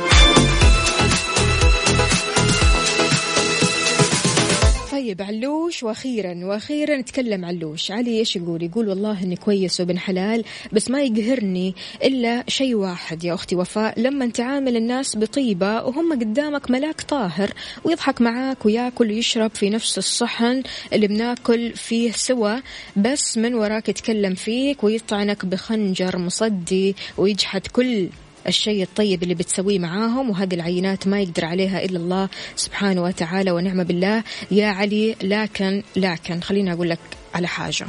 طيب 4.95 5.21
علوش 5.21 5.83
وأخيرا 5.83 6.45
وأخيرا 6.45 6.97
نتكلم 6.97 7.45
علوش. 7.45 7.91
علي 7.91 8.19
إيش 8.19 8.35
يقول؟ 8.35 8.63
يقول 8.63 8.89
والله 8.89 9.23
إني 9.23 9.35
كويس 9.35 9.79
وابن 9.79 9.99
حلال 9.99 10.43
بس 10.73 10.89
ما 10.89 11.01
يقهرني 11.03 11.75
إلا 12.03 12.43
شيء 12.47 12.75
واحد 12.75 13.23
يا 13.23 13.33
أختي 13.33 13.55
وفاء. 13.55 13.99
لما 13.99 14.27
تعامل 14.27 14.77
الناس 14.77 15.17
بطيبة 15.17 15.83
وهم 15.83 16.13
قدامك 16.13 16.71
ملاك 16.71 17.01
طاهر 17.01 17.51
ويضحك 17.83 18.21
معاك 18.21 18.65
ويأكل 18.65 19.11
ويشرب 19.11 19.51
في 19.53 19.69
نفس 19.69 19.97
الصحن 19.97 20.63
اللي 20.93 21.07
بناكل 21.07 21.73
فيه 21.73 22.11
سوا 22.11 22.59
بس 22.95 23.37
من 23.37 23.53
وراك 23.53 23.89
يتكلم 23.89 24.33
فيك 24.33 24.83
ويطعنك 24.83 25.45
بخنجر 25.45 26.17
مصدي 26.17 26.95
ويجحد 27.17 27.67
كل 27.67 28.07
الشيء 28.47 28.83
الطيب 28.83 29.23
اللي 29.23 29.33
بتسويه 29.33 29.79
معاهم 29.79 30.29
وهذه 30.29 30.53
العينات 30.53 31.07
ما 31.07 31.21
يقدر 31.21 31.45
عليها 31.45 31.85
إلا 31.85 31.97
الله 31.97 32.29
سبحانه 32.55 33.03
وتعالى 33.03 33.51
ونعم 33.51 33.83
بالله. 33.83 34.23
يا 34.51 34.67
علي 34.67 35.15
لكن 35.23 35.83
لكن 35.95 36.41
خليني 36.41 36.73
أقول 36.73 36.89
لك 36.89 36.99
على 37.35 37.47
حاجة. 37.47 37.85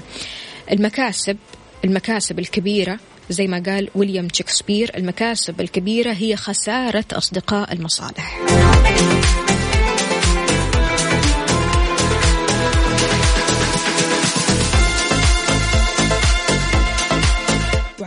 المكاسب 0.72 1.36
المكاسب 1.84 2.38
الكبيرة 2.38 2.98
زي 3.30 3.46
ما 3.46 3.62
قال 3.66 3.88
ويليام 3.94 4.28
شكسبير 4.32 4.90
المكاسب 4.96 5.60
الكبيرة 5.60 6.12
هي 6.12 6.36
خسارة 6.36 7.04
أصدقاء 7.12 7.72
المصالح. 7.72 8.40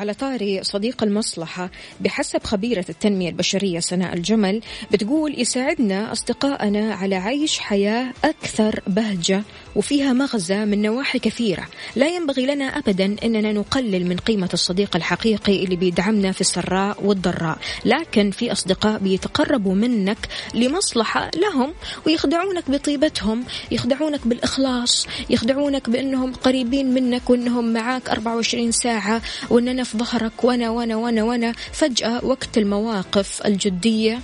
وعلى 0.09 0.17
طاري 0.19 0.63
صديق 0.63 1.03
المصلحة 1.03 1.69
بحسب 2.01 2.43
خبيرة 2.43 2.85
التنمية 2.89 3.29
البشرية 3.29 3.79
سناء 3.79 4.13
الجمل 4.13 4.61
بتقول 4.91 5.39
يساعدنا 5.41 6.11
أصدقائنا 6.11 6.93
على 6.93 7.15
عيش 7.15 7.59
حياة 7.59 8.13
أكثر 8.23 8.79
بهجة 8.87 9.43
وفيها 9.79 10.13
مغزى 10.13 10.65
من 10.65 10.81
نواحي 10.81 11.19
كثيرة. 11.19 11.67
لا 11.95 12.07
ينبغي 12.07 12.45
لنا 12.45 12.65
أبدا 12.65 13.15
أننا 13.23 13.53
نقلل 13.53 14.05
من 14.05 14.17
قيمة 14.17 14.49
الصديق 14.53 14.95
الحقيقي 14.95 15.63
اللي 15.63 15.75
بيدعمنا 15.75 16.31
في 16.31 16.41
السراء 16.41 17.03
والضراء. 17.03 17.57
لكن 17.85 18.31
في 18.31 18.51
أصدقاء 18.51 18.99
بيتقربوا 18.99 19.75
منك 19.75 20.17
لمصلحة 20.53 21.31
لهم 21.35 21.73
ويخدعونك 22.05 22.71
بطيبتهم 22.71 23.43
يخدعونك 23.71 24.27
بالإخلاص 24.27 25.07
يخدعونك 25.29 25.89
بأنهم 25.89 26.33
قريبين 26.33 26.93
منك 26.93 27.29
وأنهم 27.29 27.73
معاك 27.73 28.09
24 28.09 28.71
ساعة 28.71 29.21
وأننا 29.49 29.83
في 29.83 29.97
ظهرك 29.97 30.43
وأنا 30.43 30.69
وأنا 30.69 30.95
وأنا 30.95 31.23
وأنا. 31.23 31.51
فجأة 31.71 32.25
وقت 32.25 32.57
المواقف 32.57 33.41
الجدية 33.45 34.19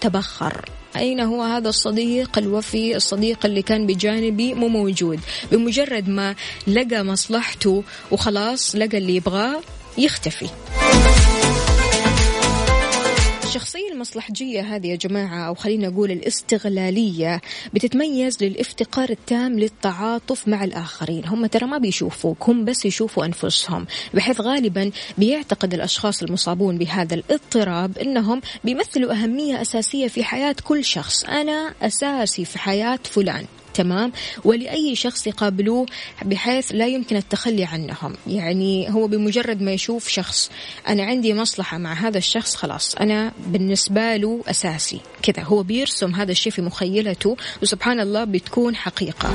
تبخر. 0.00 0.79
أين 0.96 1.20
هو 1.20 1.42
هذا 1.42 1.68
الصديق 1.68 2.38
الوفي 2.38 2.96
الصديق 2.96 3.46
اللي 3.46 3.62
كان 3.62 3.86
بجانبي 3.86 4.54
مو 4.54 4.68
موجود. 4.68 5.20
بمجرد 5.52 6.08
ما 6.08 6.34
لقى 6.66 7.04
مصلحته 7.04 7.82
وخلاص 8.10 8.76
لقى 8.76 8.98
اللي 8.98 9.16
يبغاه 9.16 9.60
يختفي. 9.98 10.46
الشخصية 13.50 13.92
المصلحجية 13.92 14.60
هذه 14.60 14.86
يا 14.86 14.96
جماعة 14.96 15.48
أو 15.48 15.54
خلينا 15.54 15.88
نقول 15.88 16.10
الاستغلالية 16.10 17.40
بتتميز 17.74 18.44
للافتقار 18.44 19.10
التام 19.10 19.58
للتعاطف 19.58 20.48
مع 20.48 20.64
الآخرين. 20.64 21.26
هم 21.26 21.46
ترى 21.46 21.66
ما 21.66 21.78
بيشوفوك 21.78 22.48
هم 22.48 22.64
بس 22.64 22.84
يشوفوا 22.84 23.24
أنفسهم 23.24 23.86
بحيث 24.14 24.40
غالبا 24.40 24.90
بيعتقد 25.18 25.74
الأشخاص 25.74 26.22
المصابون 26.22 26.78
بهذا 26.78 27.14
الاضطراب 27.14 27.98
أنهم 27.98 28.40
بيمثلوا 28.64 29.12
أهمية 29.12 29.60
أساسية 29.60 30.08
في 30.08 30.24
حياة 30.24 30.56
كل 30.64 30.84
شخص. 30.84 31.24
أنا 31.24 31.74
أساسي 31.82 32.44
في 32.44 32.58
حياة 32.58 33.00
فلان. 33.04 33.44
تمام 33.74 34.12
ولأي 34.44 34.94
شخص 34.96 35.26
يقابلوه 35.26 35.86
بحيث 36.24 36.72
لا 36.72 36.86
يمكن 36.86 37.16
التخلي 37.16 37.64
عنهم. 37.64 38.16
يعني 38.26 38.94
هو 38.94 39.06
بمجرد 39.06 39.62
ما 39.62 39.72
يشوف 39.72 40.08
شخص 40.08 40.50
أنا 40.88 41.04
عندي 41.04 41.34
مصلحة 41.34 41.78
مع 41.78 41.92
هذا 41.92 42.18
الشخص 42.18 42.54
خلاص 42.56 42.94
أنا 42.94 43.32
بالنسبة 43.46 44.16
له 44.16 44.40
أساسي. 44.48 45.00
كذا 45.22 45.42
هو 45.42 45.62
بيرسم 45.62 46.14
هذا 46.14 46.32
الشيء 46.32 46.52
في 46.52 46.62
مخيلته 46.62 47.36
وسبحان 47.62 48.00
الله 48.00 48.24
بتكون 48.24 48.76
حقيقة. 48.76 49.30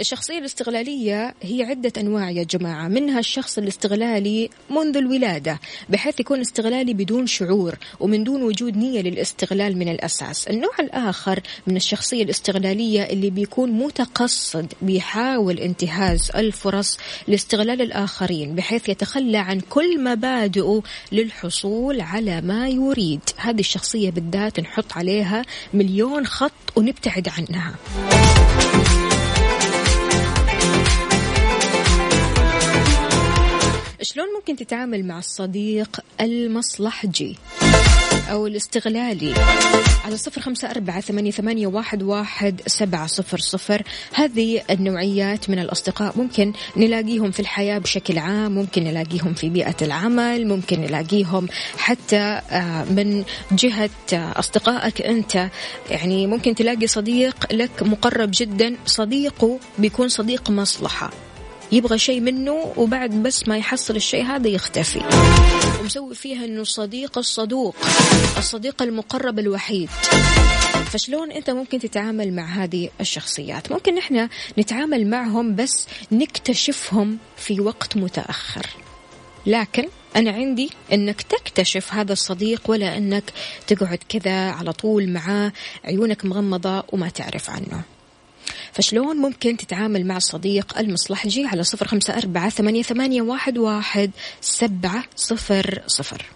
الشخصية 0.00 0.38
الاستغلالية 0.38 1.34
هي 1.42 1.62
عدة 1.62 1.92
أنواع 1.98 2.30
يا 2.30 2.42
جماعة. 2.42 2.88
منها 2.88 3.18
الشخص 3.18 3.58
الاستغلالي 3.58 4.50
منذ 4.70 4.96
الولادة 4.96 5.60
بحيث 5.88 6.20
يكون 6.20 6.40
استغلالي 6.40 6.94
بدون 6.94 7.26
شعور 7.26 7.74
ومن 8.00 8.24
دون 8.24 8.42
وجود 8.42 8.76
نية 8.76 9.00
للاستغلال 9.00 9.78
من 9.78 9.88
الأساس. 9.88 10.48
النوع 10.48 10.72
الآخر 10.80 11.40
من 11.66 11.76
الشخصية 11.76 12.22
الاستغلالية 12.22 13.02
اللي 13.02 13.30
بيكون 13.30 13.70
متقصد 13.70 14.72
بيحاول 14.82 15.58
انتهاز 15.58 16.30
الفرص 16.34 16.98
لاستغلال 17.28 17.82
الآخرين 17.82 18.54
بحيث 18.54 18.88
يتخلى 18.88 19.38
عن 19.38 19.60
كل 19.60 20.04
مبادئه 20.04 20.82
للحصول 21.12 22.00
على 22.00 22.40
ما 22.40 22.68
يريد. 22.68 23.20
هذه 23.36 23.60
الشخصية 23.60 24.10
بالذات 24.10 24.60
نحط 24.60 24.92
عليها 24.92 25.44
مليون 25.74 26.26
خط 26.26 26.52
ونبتعد 26.76 27.28
عنها. 27.28 27.74
شلون 34.02 34.26
ممكن 34.36 34.56
تتعامل 34.56 35.04
مع 35.06 35.18
الصديق 35.18 36.00
المصلحجي 36.20 37.36
أو 38.30 38.46
الاستغلالي؟ 38.46 39.34
على 40.04 40.16
صفر 40.16 40.40
خمسة 40.40 40.70
أربعة 40.70 41.00
ثمانية, 41.00 41.30
ثمانية 41.30 41.66
واحد, 41.66 42.02
واحد 42.02 42.60
سبعة 42.66 43.06
صفر 43.06 43.38
صفر. 43.38 43.82
هذه 44.14 44.62
النوعيات 44.70 45.50
من 45.50 45.58
الأصدقاء 45.58 46.18
ممكن 46.18 46.52
نلاقيهم 46.76 47.30
في 47.30 47.40
الحياة 47.40 47.78
بشكل 47.78 48.18
عام 48.18 48.52
ممكن 48.52 48.84
نلاقيهم 48.84 49.34
في 49.34 49.48
بيئة 49.48 49.76
العمل 49.82 50.46
ممكن 50.46 50.80
نلاقيهم 50.80 51.48
حتى 51.76 52.40
آه، 52.50 52.84
من 52.84 53.24
جهة 53.52 53.90
آه، 54.12 54.38
أصدقائك 54.38 55.02
أنت. 55.02 55.48
يعني 55.90 56.26
ممكن 56.26 56.54
تلاقي 56.54 56.86
صديق 56.86 57.52
لك 57.52 57.82
مقرب 57.82 58.30
جدا 58.32 58.76
صديقه 58.86 59.58
بيكون 59.78 60.08
صديق 60.08 60.50
مصلحة. 60.50 61.27
يبغى 61.72 61.98
شيء 61.98 62.20
منه 62.20 62.72
وبعد 62.76 63.10
بس 63.10 63.48
ما 63.48 63.58
يحصل 63.58 63.96
الشيء 63.96 64.24
هذا 64.24 64.48
يختفي. 64.48 65.00
ومسوي 65.80 66.14
فيها 66.14 66.44
إنه 66.44 66.64
صديق 66.64 67.18
الصدوق 67.18 67.76
الصديق 68.38 68.82
المقرب 68.82 69.38
الوحيد. 69.38 69.90
فشلون 70.90 71.32
أنت 71.32 71.50
ممكن 71.50 71.78
تتعامل 71.78 72.32
مع 72.32 72.44
هذه 72.44 72.88
الشخصيات؟ 73.00 73.72
ممكن 73.72 73.94
نحن 73.94 74.28
نتعامل 74.58 75.06
معهم 75.06 75.56
بس 75.56 75.86
نكتشفهم 76.12 77.18
في 77.36 77.60
وقت 77.60 77.96
متأخر. 77.96 78.66
لكن 79.46 79.88
أنا 80.16 80.30
عندي 80.30 80.70
أنك 80.92 81.22
تكتشف 81.22 81.94
هذا 81.94 82.12
الصديق 82.12 82.62
ولا 82.66 82.96
أنك 82.96 83.24
تقعد 83.66 83.98
كذا 84.08 84.50
على 84.50 84.72
طول 84.72 85.08
معاه 85.08 85.52
عيونك 85.84 86.24
مغمضة 86.24 86.84
وما 86.92 87.08
تعرف 87.08 87.50
عنه. 87.50 87.82
فشلون 88.78 89.16
ممكن 89.16 89.56
تتعامل 89.56 90.06
مع 90.06 90.16
الصديق 90.16 90.78
المصلحجي 90.78 91.46
على 91.46 91.62
صفر 91.62 91.86
خمسة 91.86 92.18
أربعة 92.18 92.50
ثمانية, 92.50 92.82
ثمانية 92.82 93.22
واحد, 93.22 93.58
واحد 93.58 94.10
سبعة 94.40 95.04
صفر 95.16 95.82
صفر 95.86 96.26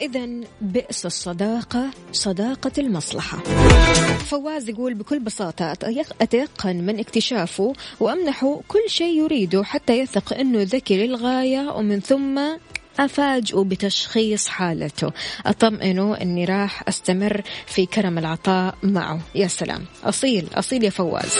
إذا 0.00 0.28
بئس 0.60 1.06
الصداقة 1.06 1.90
صداقة 2.12 2.72
المصلحة. 2.78 3.38
فواز 4.18 4.68
يقول 4.68 4.94
بكل 4.94 5.18
بساطة 5.18 5.72
أتيقن 6.20 6.76
من 6.76 6.98
اكتشافه 6.98 7.72
وأمنحه 8.00 8.60
كل 8.68 8.82
شيء 8.86 9.22
يريده 9.22 9.64
حتى 9.64 9.98
يثق 9.98 10.34
أنه 10.34 10.62
ذكي 10.62 11.06
للغاية 11.06 11.70
ومن 11.76 12.00
ثم 12.00 12.40
أفاجئه 12.98 13.64
بتشخيص 13.64 14.48
حالته. 14.48 15.12
أطمئنه 15.46 16.16
أني 16.22 16.44
راح 16.44 16.88
أستمر 16.88 17.42
في 17.66 17.86
كرم 17.86 18.18
العطاء 18.18 18.74
معه. 18.82 19.20
يا 19.34 19.46
سلام. 19.46 19.84
أصيل 20.04 20.48
أصيل 20.54 20.84
يا 20.84 20.90
فواز. 20.90 21.32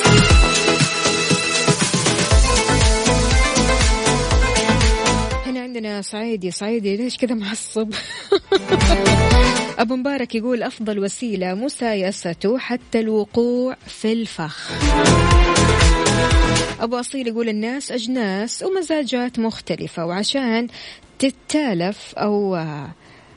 هنا 5.46 5.60
عندنا 5.60 6.02
صعيدي 6.02 6.50
صعيدي 6.50 6.96
ليش 6.96 7.16
كذا 7.16 7.34
معصب؟ 7.34 7.90
أبو 9.78 9.96
مبارك 9.96 10.34
يقول 10.34 10.62
أفضل 10.62 10.98
وسيلة 10.98 11.54
مسايسته 11.54 12.58
حتى 12.58 13.00
الوقوع 13.00 13.76
في 13.86 14.12
الفخ. 14.12 14.72
أبو 16.80 16.96
أصيل 17.00 17.28
يقول 17.28 17.48
الناس 17.48 17.92
أجناس 17.92 18.62
ومزاجات 18.62 19.38
مختلفة 19.38 20.06
وعشان 20.06 20.68
تتآلف 21.18 22.14
أو 22.14 22.58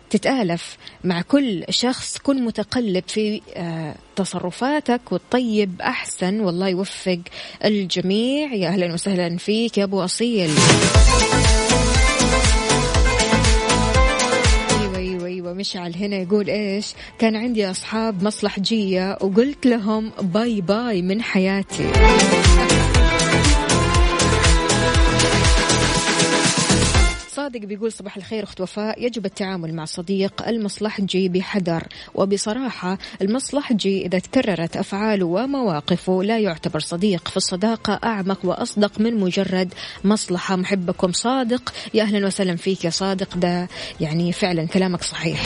تتآلف 0.09 0.77
مع 1.03 1.21
كل 1.21 1.63
شخص 1.69 2.17
كن 2.17 2.45
متقلب 2.45 3.03
في 3.07 3.41
آه، 3.55 3.95
تصرفاتك 4.15 5.01
والطيب 5.11 5.81
أحسن. 5.81 6.39
والله 6.39 6.67
يوفق 6.67 7.19
الجميع. 7.65 8.53
يا 8.53 8.67
أهلا 8.67 8.93
وسهلا 8.93 9.37
فيك 9.37 9.77
يا 9.77 9.83
أبو 9.83 10.03
أصيل. 10.03 10.49
أيوة 14.79 14.97
أيوة 14.97 15.25
أيوة. 15.25 15.53
مشعل 15.53 15.95
هنا 15.95 16.15
يقول 16.15 16.49
إيش؟ 16.49 16.93
كان 17.19 17.35
عندي 17.35 17.71
أصحاب 17.71 18.23
مصلحجية 18.23 19.17
وقلت 19.21 19.65
لهم 19.65 20.11
bye 20.21 20.62
bye 20.62 21.01
من 21.01 21.21
حياتي. 21.21 21.91
صادق 27.49 27.65
بيقول 27.65 27.91
صباح 27.91 28.17
الخير 28.17 28.43
أخت 28.43 28.62
وفاء. 28.62 29.05
يجب 29.05 29.25
التعامل 29.25 29.73
مع 29.73 29.85
صديق 29.85 30.47
المصلحجي 30.47 31.29
بحذر. 31.29 31.83
وبصراحة 32.15 32.97
المصلحجي 33.21 34.05
إذا 34.05 34.19
تكررت 34.19 34.77
أفعاله 34.77 35.25
ومواقفه 35.25 36.23
لا 36.23 36.39
يعتبر 36.39 36.79
صديق. 36.79 37.27
فالصداقة 37.27 37.99
أعمق 38.03 38.45
وأصدق 38.45 38.99
من 38.99 39.19
مجرد 39.19 39.73
مصلحة. 40.03 40.55
محبكم 40.55 41.12
صادق. 41.12 41.73
يا 41.93 42.03
أهلا 42.03 42.27
وسهلا 42.27 42.55
فيك 42.55 42.85
يا 42.85 42.89
صادق. 42.89 43.38
ده 43.38 43.67
يعني 43.99 44.31
فعلا 44.31 44.67
كلامك 44.67 45.03
صحيح. 45.03 45.41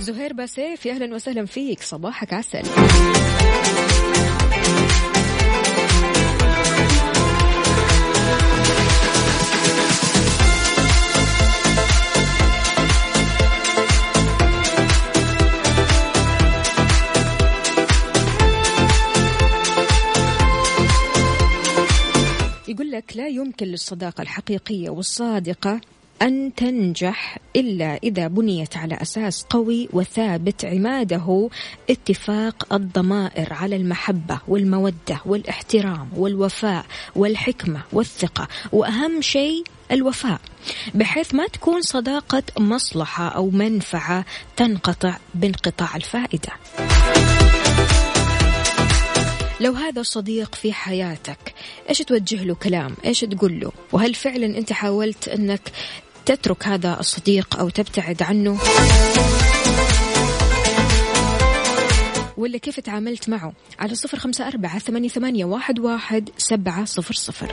زهير 0.00 0.32
باسيف 0.32 0.86
يا 0.86 0.92
أهلا 0.92 1.14
وسهلا 1.14 1.46
فيك. 1.46 1.82
صباحك 1.82 2.32
عسل. 2.32 2.62
لا 23.16 23.28
يمكن 23.28 23.66
للصداقة 23.66 24.22
الحقيقية 24.22 24.90
والصادقة 24.90 25.80
أن 26.22 26.54
تنجح 26.56 27.38
إلا 27.56 27.96
إذا 28.02 28.26
بنيت 28.26 28.76
على 28.76 28.94
أساس 28.94 29.42
قوي 29.42 29.88
وثابت 29.92 30.64
عماده 30.64 31.48
اتفاق 31.90 32.74
الضمائر 32.74 33.52
على 33.52 33.76
المحبة 33.76 34.40
والمودة 34.48 35.20
والاحترام 35.26 36.08
والوفاء 36.16 36.86
والحكمة 37.16 37.80
والثقة 37.92 38.48
وأهم 38.72 39.20
شيء 39.20 39.64
الوفاء 39.92 40.40
بحيث 40.94 41.34
ما 41.34 41.46
تكون 41.46 41.82
صداقة 41.82 42.42
مصلحة 42.58 43.28
أو 43.28 43.50
منفعة 43.50 44.24
تنقطع 44.56 45.16
بانقطاع 45.34 45.96
الفائدة. 45.96 46.52
لو 49.64 49.72
هذا 49.72 50.02
صديق 50.02 50.54
في 50.54 50.72
حياتك 50.72 51.54
إيش 51.88 51.98
توجه 51.98 52.44
له 52.44 52.54
كلام؟ 52.54 52.96
إيش 53.04 53.20
تقول 53.20 53.60
له؟ 53.60 53.72
وهل 53.92 54.14
فعلا 54.14 54.58
أنت 54.58 54.72
حاولت 54.72 55.28
أنك 55.28 55.72
تترك 56.26 56.66
هذا 56.66 57.00
الصديق 57.00 57.56
أو 57.56 57.68
تبتعد 57.68 58.22
عنه؟ 58.22 58.58
ولا 62.36 62.58
كيف 62.58 62.80
تعاملت 62.80 63.28
معه؟ 63.28 63.52
على 63.78 63.94
صفر 63.94 64.18
خمسة 64.18 64.48
أربعة 64.48 64.78
ثمانية, 64.78 65.08
ثمانية 65.08 65.44
واحد, 65.44 65.78
واحد 65.78 66.30
سبعة 66.38 66.84
صفر 66.84 67.14
صفر. 67.14 67.52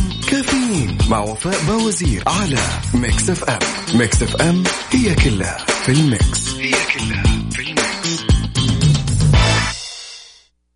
مع 1.11 1.19
وفاء 1.19 1.55
باوزير 1.67 2.23
على 2.27 2.57
Mix 2.93 3.29
FM 3.29 3.59
Mix 3.95 4.23
FM 4.23 4.63
هي 4.91 5.15
كلها 5.15 5.57
في 5.57 5.91
ال 5.91 6.07
mix 6.07 6.53
هي 6.55 6.71
كلها 6.71 7.23
في 7.51 7.61
ال 7.61 7.76
mix 7.76 8.21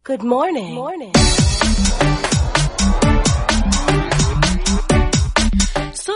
Good 0.09 0.23
morning. 0.23 0.71
Good 0.71 0.83
morning. 0.83 1.94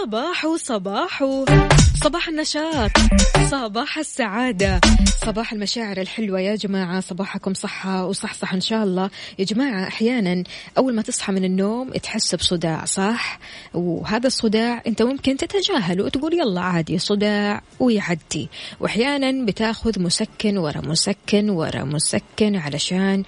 صباح 0.04 0.46
وصباح 0.46 1.24
صباح 2.04 2.28
النشاط 2.28 2.92
صباح 3.52 3.98
السعادة 3.98 4.82
صباح 5.26 5.54
المشاعر 5.54 5.98
الحلوة 5.98 6.40
يا 6.40 6.56
جماعة. 6.56 7.00
صباحكم 7.00 7.54
صحة 7.54 8.06
وصحصح 8.06 8.54
إن 8.54 8.62
شاء 8.62 8.84
الله. 8.84 9.10
يا 9.40 9.46
جماعة 9.46 9.88
أحيانا 9.88 10.44
أول 10.78 10.96
ما 10.96 11.02
تصحى 11.02 11.32
من 11.34 11.46
النوم 11.46 11.90
تحس 11.90 12.36
بصداع 12.36 12.86
صح؟ 12.86 13.40
وهذا 13.74 14.28
الصداع 14.28 14.84
أنت 14.88 15.02
ممكن 15.02 15.38
تتجاهله 15.38 16.04
وتقول 16.04 16.34
يلا 16.34 16.62
عادي 16.62 17.00
صداع 17.00 17.62
ويعدي. 17.80 18.50
وأحيانا 18.80 19.46
بتاخذ 19.46 20.02
مسكن 20.02 20.58
ورا 20.58 20.82
مسكن 20.82 21.50
ورا 21.50 21.84
مسكن 21.84 22.56
علشان 22.56 23.24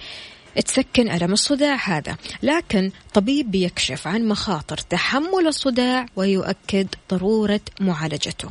تسكن 0.60 1.10
ألم 1.10 1.32
الصداع 1.32 1.76
هذا. 1.84 2.16
لكن 2.42 2.90
طبيب 3.14 3.50
بيكشف 3.50 4.06
عن 4.06 4.28
مخاطر 4.28 4.78
تحمل 4.78 5.46
الصداع 5.46 6.06
ويؤكد 6.16 6.86
ضرورة 7.10 7.60
معالجته. 7.80 8.48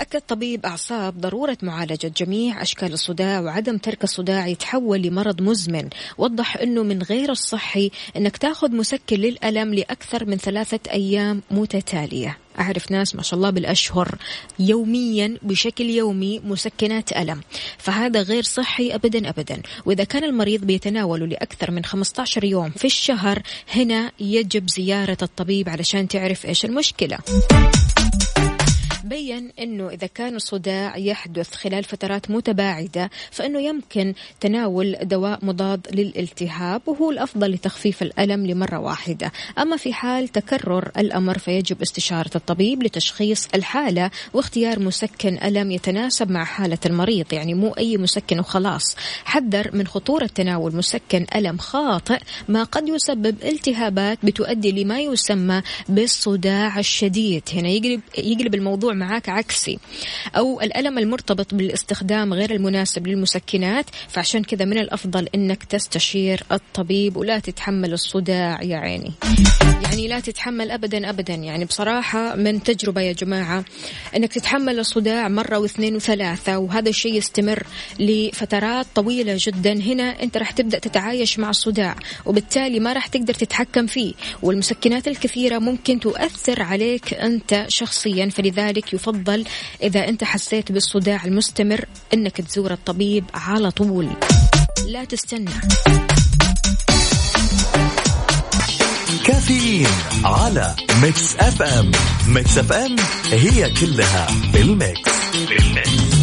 أكد 0.00 0.20
طبيب 0.20 0.66
أعصاب 0.66 1.20
ضرورة 1.20 1.58
معالجة 1.62 2.12
جميع 2.16 2.62
أشكال 2.62 2.92
الصداع 2.92 3.40
وعدم 3.40 3.78
ترك 3.78 4.04
الصداع 4.04 4.46
يتحول 4.46 5.02
لمرض 5.02 5.42
مزمن. 5.42 5.88
وضح 6.18 6.56
أنه 6.56 6.82
من 6.82 7.02
غير 7.02 7.30
الصحي 7.30 7.90
أنك 8.16 8.36
تأخذ 8.36 8.76
مسكن 8.76 9.16
للألم 9.16 9.74
لأكثر 9.74 10.24
من 10.24 10.36
ثلاثة 10.36 10.80
أيام 10.92 11.42
متتالية. 11.50 12.38
أعرف 12.58 12.90
ناس 12.90 13.14
ما 13.14 13.22
شاء 13.22 13.36
الله 13.36 13.50
بالأشهر 13.50 14.14
يوميا 14.58 15.36
بشكل 15.42 15.84
يومي 15.84 16.40
مسكنات 16.44 17.12
ألم. 17.12 17.40
فهذا 17.78 18.22
غير 18.22 18.42
صحي 18.42 18.94
أبدا 18.94 19.28
أبدا. 19.28 19.62
وإذا 19.86 20.04
كان 20.04 20.24
المريض 20.24 20.64
بيتناوله 20.64 21.26
لأكثر 21.26 21.70
من 21.70 21.84
15 21.84 22.44
يوم 22.44 22.70
في 22.70 22.84
الشهر 22.84 23.42
هنا 23.74 24.12
يجب 24.20 24.68
زيارة 24.68 25.18
الطبيب 25.22 25.68
علشان 25.68 26.08
تعرف 26.08 26.46
إيش 26.46 26.64
المشكلة. 26.64 27.18
بين 29.08 29.50
أنه 29.58 29.88
إذا 29.88 30.06
كان 30.06 30.36
الصداع 30.36 30.96
يحدث 30.96 31.54
خلال 31.54 31.84
فترات 31.84 32.30
متباعدة 32.30 33.10
فإنه 33.30 33.60
يمكن 33.60 34.14
تناول 34.40 34.96
دواء 35.02 35.38
مضاد 35.42 35.86
للالتهاب 35.94 36.82
وهو 36.86 37.10
الأفضل 37.10 37.50
لتخفيف 37.50 38.02
الألم 38.02 38.46
لمرة 38.46 38.78
واحدة. 38.78 39.32
أما 39.58 39.76
في 39.76 39.92
حال 39.92 40.28
تكرر 40.28 40.90
الأمر 40.98 41.38
فيجب 41.38 41.82
استشارة 41.82 42.30
الطبيب 42.34 42.82
لتشخيص 42.82 43.48
الحالة 43.54 44.10
واختيار 44.34 44.80
مسكن 44.80 45.38
ألم 45.44 45.70
يتناسب 45.70 46.30
مع 46.30 46.44
حالة 46.44 46.78
المريض. 46.86 47.32
يعني 47.32 47.54
مو 47.54 47.72
أي 47.72 47.96
مسكن 47.96 48.38
وخلاص. 48.38 48.96
حذر 49.24 49.70
من 49.72 49.86
خطورة 49.86 50.26
تناول 50.26 50.76
مسكن 50.76 51.26
ألم 51.34 51.58
خاطئ 51.58 52.18
ما 52.48 52.64
قد 52.64 52.88
يسبب 52.88 53.36
التهابات 53.44 54.18
بتؤدي 54.22 54.72
لما 54.72 55.00
يسمى 55.00 55.62
بالصداع 55.88 56.78
الشديد. 56.78 57.42
هنا 57.52 57.68
يقلب, 57.68 58.00
يقلب 58.18 58.54
الموضوع 58.54 58.97
معاك 58.98 59.28
عكسي. 59.28 59.78
أو 60.36 60.60
الألم 60.60 60.98
المرتبط 60.98 61.54
بالاستخدام 61.54 62.34
غير 62.34 62.54
المناسب 62.54 63.06
للمسكنات 63.06 63.86
فعشان 64.08 64.44
كذا 64.44 64.64
من 64.64 64.78
الأفضل 64.78 65.28
أنك 65.34 65.64
تستشير 65.64 66.42
الطبيب 66.52 67.16
ولا 67.16 67.38
تتحمل 67.38 67.92
الصداع 67.92 68.62
يا 68.62 68.76
عيني. 68.76 69.12
يعني 69.82 70.08
لا 70.08 70.20
تتحمل 70.20 70.70
أبدا 70.70 71.10
أبدا. 71.10 71.34
يعني 71.34 71.64
بصراحة 71.64 72.34
من 72.36 72.62
تجربة 72.62 73.00
يا 73.00 73.12
جماعة 73.12 73.64
أنك 74.16 74.32
تتحمل 74.32 74.78
الصداع 74.78 75.28
مرة 75.28 75.58
واثنين 75.58 75.96
وثلاثة 75.96 76.58
وهذا 76.58 76.88
الشيء 76.88 77.14
يستمر 77.14 77.62
لفترات 77.98 78.86
طويلة 78.94 79.36
جدا. 79.38 79.72
هنا 79.72 80.22
أنت 80.22 80.36
راح 80.36 80.50
تبدأ 80.50 80.78
تتعايش 80.78 81.38
مع 81.38 81.50
الصداع 81.50 81.96
وبالتالي 82.26 82.80
ما 82.80 82.92
راح 82.92 83.06
تقدر 83.06 83.34
تتحكم 83.34 83.86
فيه. 83.86 84.14
والمسكنات 84.42 85.08
الكثيرة 85.08 85.58
ممكن 85.58 86.00
تؤثر 86.00 86.62
عليك 86.62 87.14
أنت 87.14 87.64
شخصيا 87.68 88.28
فلذلك 88.28 88.87
يفضل 88.92 89.44
إذا 89.82 90.08
أنت 90.08 90.24
حسيت 90.24 90.72
بالصداع 90.72 91.24
المستمر 91.24 91.84
أنك 92.14 92.36
تزور 92.40 92.72
الطبيب 92.72 93.24
على 93.34 93.70
طول. 93.70 94.08
لا 94.86 95.04
تستنى. 95.04 95.50
كافيين 99.24 99.86
على 100.24 100.74
Mix 101.02 101.36
FM. 101.36 101.92
Mix 102.28 102.58
FM 102.58 102.96
هي 103.32 103.70
كلها 103.70 104.26
بال 104.52 104.75
mix 104.75 105.10
بال 105.48 105.76
mix 105.76 106.17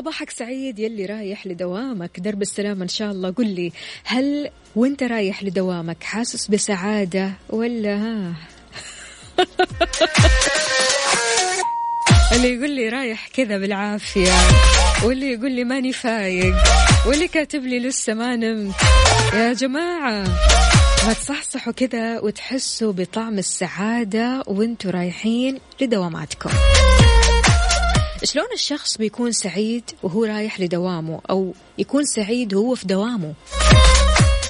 صباحك 0.00 0.30
سعيد 0.30 0.78
يلي 0.78 1.06
رايح 1.06 1.46
لدوامك. 1.46 2.20
درب 2.20 2.42
السلام 2.42 2.82
إن 2.82 2.88
شاء 2.88 3.10
الله. 3.10 3.30
قل 3.30 3.46
لي 3.46 3.72
هل 4.04 4.50
وانت 4.76 5.02
رايح 5.02 5.42
لدوامك؟ 5.42 6.02
حاسس 6.02 6.48
بسعادة 6.48 7.32
ولا؟ 7.48 7.96
ها. 7.96 8.34
اللي 12.32 12.54
يقول 12.54 12.70
لي 12.70 12.88
رايح 12.88 13.28
كذا 13.28 13.58
بالعافية 13.58 14.32
واللي 15.04 15.32
يقول 15.32 15.52
لي 15.52 15.64
ماني 15.64 15.92
فايق 15.92 16.54
واللي 17.06 17.28
كاتب 17.28 17.62
لي 17.62 17.78
لسه 17.78 18.14
ما 18.14 18.36
نمت. 18.36 18.74
يا 19.34 19.52
جماعة 19.52 20.24
ما 21.06 21.12
تصحصحوا 21.12 21.72
كذا 21.72 22.20
وتحسوا 22.20 22.92
بطعم 22.92 23.38
السعادة 23.38 24.42
وانتوا 24.46 24.90
رايحين 24.90 25.58
لدواماتكم. 25.80 26.50
شلون 28.24 28.46
الشخص 28.54 28.98
بيكون 28.98 29.32
سعيد 29.32 29.90
وهو 30.02 30.24
رايح 30.24 30.60
لدوامه 30.60 31.20
أو 31.30 31.54
يكون 31.78 32.04
سعيد 32.04 32.54
وهو 32.54 32.74
في 32.74 32.86
دوامه؟ 32.86 33.34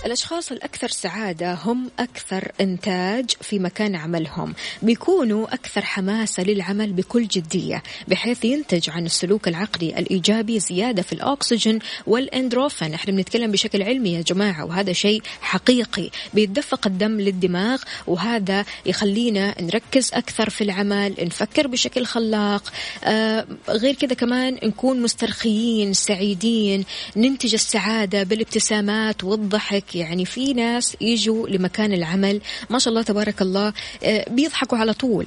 الأشخاص 0.06 0.52
الأكثر 0.52 0.88
سعادة 0.88 1.54
هم 1.54 1.90
أكثر 1.98 2.52
إنتاج 2.60 3.30
في 3.40 3.58
مكان 3.58 3.96
عملهم. 3.96 4.54
بيكونوا 4.82 5.54
أكثر 5.54 5.84
حماسة 5.84 6.42
للعمل 6.42 6.92
بكل 6.92 7.26
جدية 7.26 7.82
بحيث 8.08 8.44
ينتج 8.44 8.90
عن 8.90 9.06
السلوك 9.06 9.48
العقلي 9.48 9.98
الإيجابي 9.98 10.60
زيادة 10.60 11.02
في 11.02 11.12
الأكسجين 11.12 11.78
والإندروفين. 12.06 12.94
إحنا 12.94 13.12
بنتكلم 13.12 13.50
بشكل 13.50 13.82
علمي 13.82 14.12
يا 14.12 14.20
جماعة 14.20 14.64
وهذا 14.64 14.92
شيء 14.92 15.22
حقيقي. 15.40 16.10
بيتدفق 16.34 16.86
الدم 16.86 17.20
للدماغ 17.20 17.82
وهذا 18.06 18.64
يخلينا 18.86 19.62
نركز 19.62 20.10
أكثر 20.14 20.50
في 20.50 20.64
العمل 20.64 21.14
نفكر 21.18 21.66
بشكل 21.66 22.06
خلاق. 22.06 22.72
آه 23.04 23.46
غير 23.68 23.94
كذا 23.94 24.14
كمان 24.14 24.58
نكون 24.62 25.02
مسترخيين 25.02 25.92
سعيدين 25.92 26.84
ننتج 27.16 27.54
السعادة 27.54 28.22
بالابتسامات 28.22 29.24
والضحك. 29.24 29.89
يعني 29.94 30.24
في 30.24 30.54
ناس 30.54 30.96
يجوا 31.00 31.48
لمكان 31.48 31.92
العمل 31.92 32.40
ما 32.70 32.78
شاء 32.78 32.88
الله 32.92 33.02
تبارك 33.02 33.42
الله 33.42 33.72
آه، 34.04 34.26
بيضحكوا 34.30 34.78
على 34.78 34.92
طول. 34.92 35.26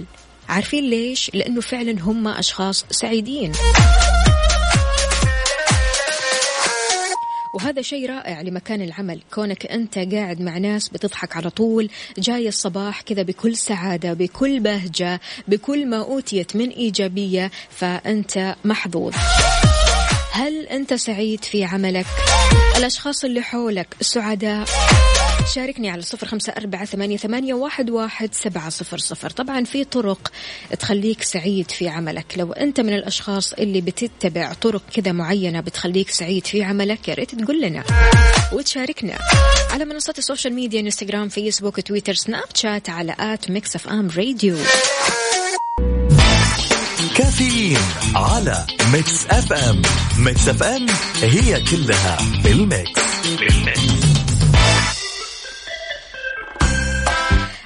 عارفين 0.49 0.89
ليش؟ 0.89 1.32
لأنه 1.34 1.61
فعلا 1.61 2.01
هم 2.01 2.28
أشخاص 2.28 2.86
سعيدين. 2.91 3.51
وهذا 7.55 7.82
شيء 7.82 8.09
رائع 8.09 8.41
لمكان 8.41 8.82
العمل 8.82 9.22
كونك 9.34 9.66
أنت 9.66 9.97
قاعد 9.99 10.41
مع 10.41 10.57
ناس 10.57 10.89
بتضحك 10.89 11.38
على 11.38 11.49
طول 11.49 11.89
جاي 12.18 12.47
الصباح 12.47 13.01
كذا 13.01 13.22
بكل 13.22 13.55
سعادة 13.57 14.14
بكل 14.14 14.59
بهجة 14.59 15.22
بكل 15.47 15.86
ما 15.88 15.97
أوتيت 15.97 16.55
من 16.55 16.70
إيجابية 16.70 17.51
فأنت 17.70 18.55
محظوظ. 18.66 19.14
هل 20.36 20.67
أنت 20.67 20.93
سعيد 20.93 21.43
في 21.43 21.63
عملك؟ 21.63 22.05
الأشخاص 22.77 23.23
اللي 23.23 23.41
حولك 23.41 23.88
سعداء؟ 24.01 24.65
شاركني 25.55 25.89
على 25.89 26.01
صفر 26.01 26.27
خمسة 26.27 26.53
أربعة 26.57 26.86
ثمانية, 26.86 27.17
ثمانية 27.17 27.53
واحد, 27.53 27.89
واحد 27.89 28.34
سبعة 28.34 28.69
صفر 28.69 28.97
صفر 28.97 29.29
طبعا 29.29 29.63
في 29.63 29.84
طرق 29.84 30.31
تخليك 30.79 31.23
سعيد 31.23 31.71
في 31.71 31.88
عملك 31.89 32.25
لو 32.38 32.53
أنت 32.53 32.79
من 32.79 32.93
الأشخاص 32.93 33.53
اللي 33.53 33.81
بتتبع 33.81 34.53
طرق 34.53 34.81
كذا 34.95 35.11
معينة 35.11 35.59
بتخليك 35.61 36.09
سعيد 36.09 36.45
في 36.47 36.63
عملك 36.63 37.07
يا 37.07 37.13
ريت 37.13 37.36
تقول 37.36 37.61
لنا 37.61 37.84
وتشاركنا 38.53 39.17
على 39.71 39.86
منصات 39.86 40.17
ال 40.18 40.23
social 40.23 40.53
media 40.53 40.80
إنستغرام 40.79 41.29
فيسبوك 41.29 41.79
تويتر 41.79 42.13
سناب 42.13 42.43
شات 42.53 42.89
على 42.89 43.15
at 43.20 43.51
Mix 43.51 43.76
FM 43.76 44.09
Radio 44.18 44.57
كافيين 47.34 47.77
على 48.15 48.65
Mix 48.93 49.26
FM 49.26 49.82
Mix 50.20 50.47
FM 50.47 50.86
هي 51.21 51.61
كلها 51.61 52.17
بال 52.43 52.67
mix 52.67 53.01
بال 53.39 53.56
mix 53.56 53.82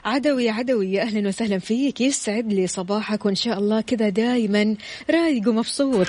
عدوي 0.05 0.49
عدوي 0.49 1.01
أهلا 1.01 1.27
وسهلا 1.27 1.59
فيك. 1.59 2.01
يسعد 2.01 2.53
لي 2.53 2.67
صباحك 2.67 3.25
وإن 3.25 3.35
شاء 3.35 3.59
الله 3.59 3.81
كذا 3.81 4.09
دايما 4.09 4.75
رايق 5.09 5.49
ومبسوط. 5.49 6.07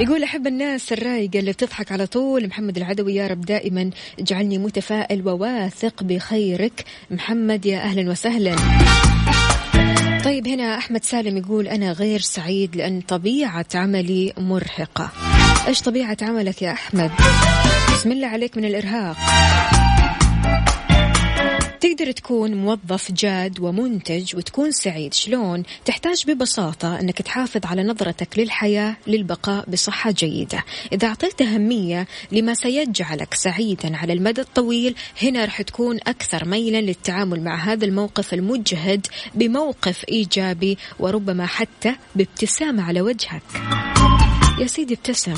يقول 0.00 0.22
أحب 0.22 0.46
الناس 0.46 0.92
الرايقة 0.92 1.38
اللي 1.38 1.52
بتضحك 1.52 1.92
على 1.92 2.06
طول. 2.06 2.46
محمد 2.46 2.76
العدوي 2.76 3.14
يا 3.14 3.26
رب 3.26 3.40
دائما 3.40 3.90
اجعلني 4.18 4.58
متفائل 4.58 5.28
وواثق 5.28 6.02
بخيرك. 6.02 6.84
محمد 7.10 7.66
يا 7.66 7.78
أهلا 7.78 8.10
وسهلا. 8.10 8.56
طيب 10.24 10.48
هنا 10.48 10.78
أحمد 10.78 11.04
سالم 11.04 11.36
يقول 11.36 11.68
أنا 11.68 11.92
غير 11.92 12.20
سعيد 12.20 12.76
لأن 12.76 13.00
طبيعة 13.00 13.66
عملي 13.74 14.32
مرهقة. 14.38 15.10
إيش 15.68 15.80
طبيعة 15.82 16.16
عملك 16.22 16.62
يا 16.62 16.72
أحمد؟ 16.72 17.10
بسم 17.94 18.12
الله 18.12 18.26
عليك 18.26 18.56
من 18.56 18.64
الإرهاق. 18.64 19.16
تقدر 21.80 22.12
تكون 22.12 22.54
موظف 22.54 23.12
جاد 23.12 23.60
ومنتج 23.60 24.36
وتكون 24.36 24.72
سعيد. 24.72 25.14
شلون؟ 25.14 25.62
تحتاج 25.84 26.24
ببساطة 26.26 27.00
أنك 27.00 27.22
تحافظ 27.22 27.60
على 27.66 27.82
نظرتك 27.82 28.38
للحياة 28.38 28.96
للبقاء 29.06 29.70
بصحة 29.70 30.10
جيدة. 30.10 30.64
إذا 30.92 31.08
أعطيت 31.08 31.42
أهمية 31.42 32.06
لما 32.32 32.54
سيجعلك 32.54 33.34
سعيدا 33.34 33.96
على 33.96 34.12
المدى 34.12 34.40
الطويل 34.40 34.94
هنا 35.22 35.44
رح 35.44 35.62
تكون 35.62 35.96
أكثر 36.06 36.44
ميلا 36.44 36.80
للتعامل 36.80 37.44
مع 37.44 37.54
هذا 37.54 37.84
الموقف 37.84 38.34
المجهد 38.34 39.06
بموقف 39.34 40.04
إيجابي 40.08 40.78
وربما 40.98 41.46
حتى 41.46 41.94
بابتسامة 42.14 42.82
على 42.82 43.00
وجهك. 43.00 43.42
يا 44.60 44.66
سيدي 44.66 44.94
ابتسم. 44.94 45.34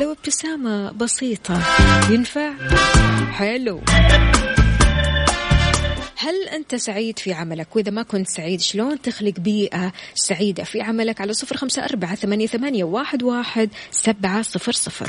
لو 0.00 0.12
ابتسامة 0.12 0.90
بسيطة 0.92 1.62
ينفع؟ 2.10 2.52
حلو. 3.32 3.80
هل 6.18 6.48
أنت 6.48 6.74
سعيد 6.74 7.18
في 7.18 7.32
عملك؟ 7.32 7.76
وإذا 7.76 7.90
ما 7.90 8.02
كنت 8.02 8.28
سعيد 8.28 8.60
شلون 8.60 9.02
تخلق 9.02 9.40
بيئة 9.40 9.92
سعيدة 10.14 10.64
في 10.64 10.80
عملك 10.80 11.20
على 11.20 11.32
صفر 11.32 11.56
خمسة 11.56 11.84
أربعة 11.84 12.14
ثمانية, 12.14 12.46
ثمانية 12.46 12.84
واحد, 12.84 13.22
واحد 13.22 13.70
سبعة 13.90 14.42
صفر 14.42 14.72
صفر؟ 14.72 15.06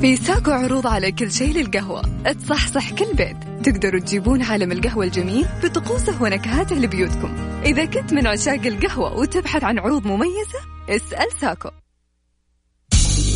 في 0.00 0.16
ساكو 0.16 0.50
عروض 0.50 0.86
على 0.86 1.12
كل 1.12 1.32
شيء 1.32 1.52
للقهوة 1.52 2.02
تصحصح 2.24 2.90
كل 2.90 3.14
بيت. 3.14 3.47
تقدروا 3.72 4.00
تجيبون 4.00 4.42
عالم 4.42 4.72
القهوة 4.72 5.04
الجميل 5.04 5.46
بطقوسه 5.62 6.22
ونكهاته 6.22 6.76
لبيوتكم. 6.76 7.60
إذا 7.64 7.84
كنت 7.84 8.12
من 8.12 8.26
عشاق 8.26 8.66
القهوة 8.66 9.18
وتبحث 9.18 9.64
عن 9.64 9.78
عروض 9.78 10.06
مميزة 10.06 10.60
اسأل 10.88 11.26
ساكو. 11.40 11.68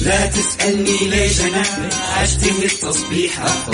لا 0.05 0.27
تسألني 0.27 0.99
ليش 1.09 1.41
أنا 1.41 1.63
أشتهي 2.23 2.65
التصبيحة 2.65 3.73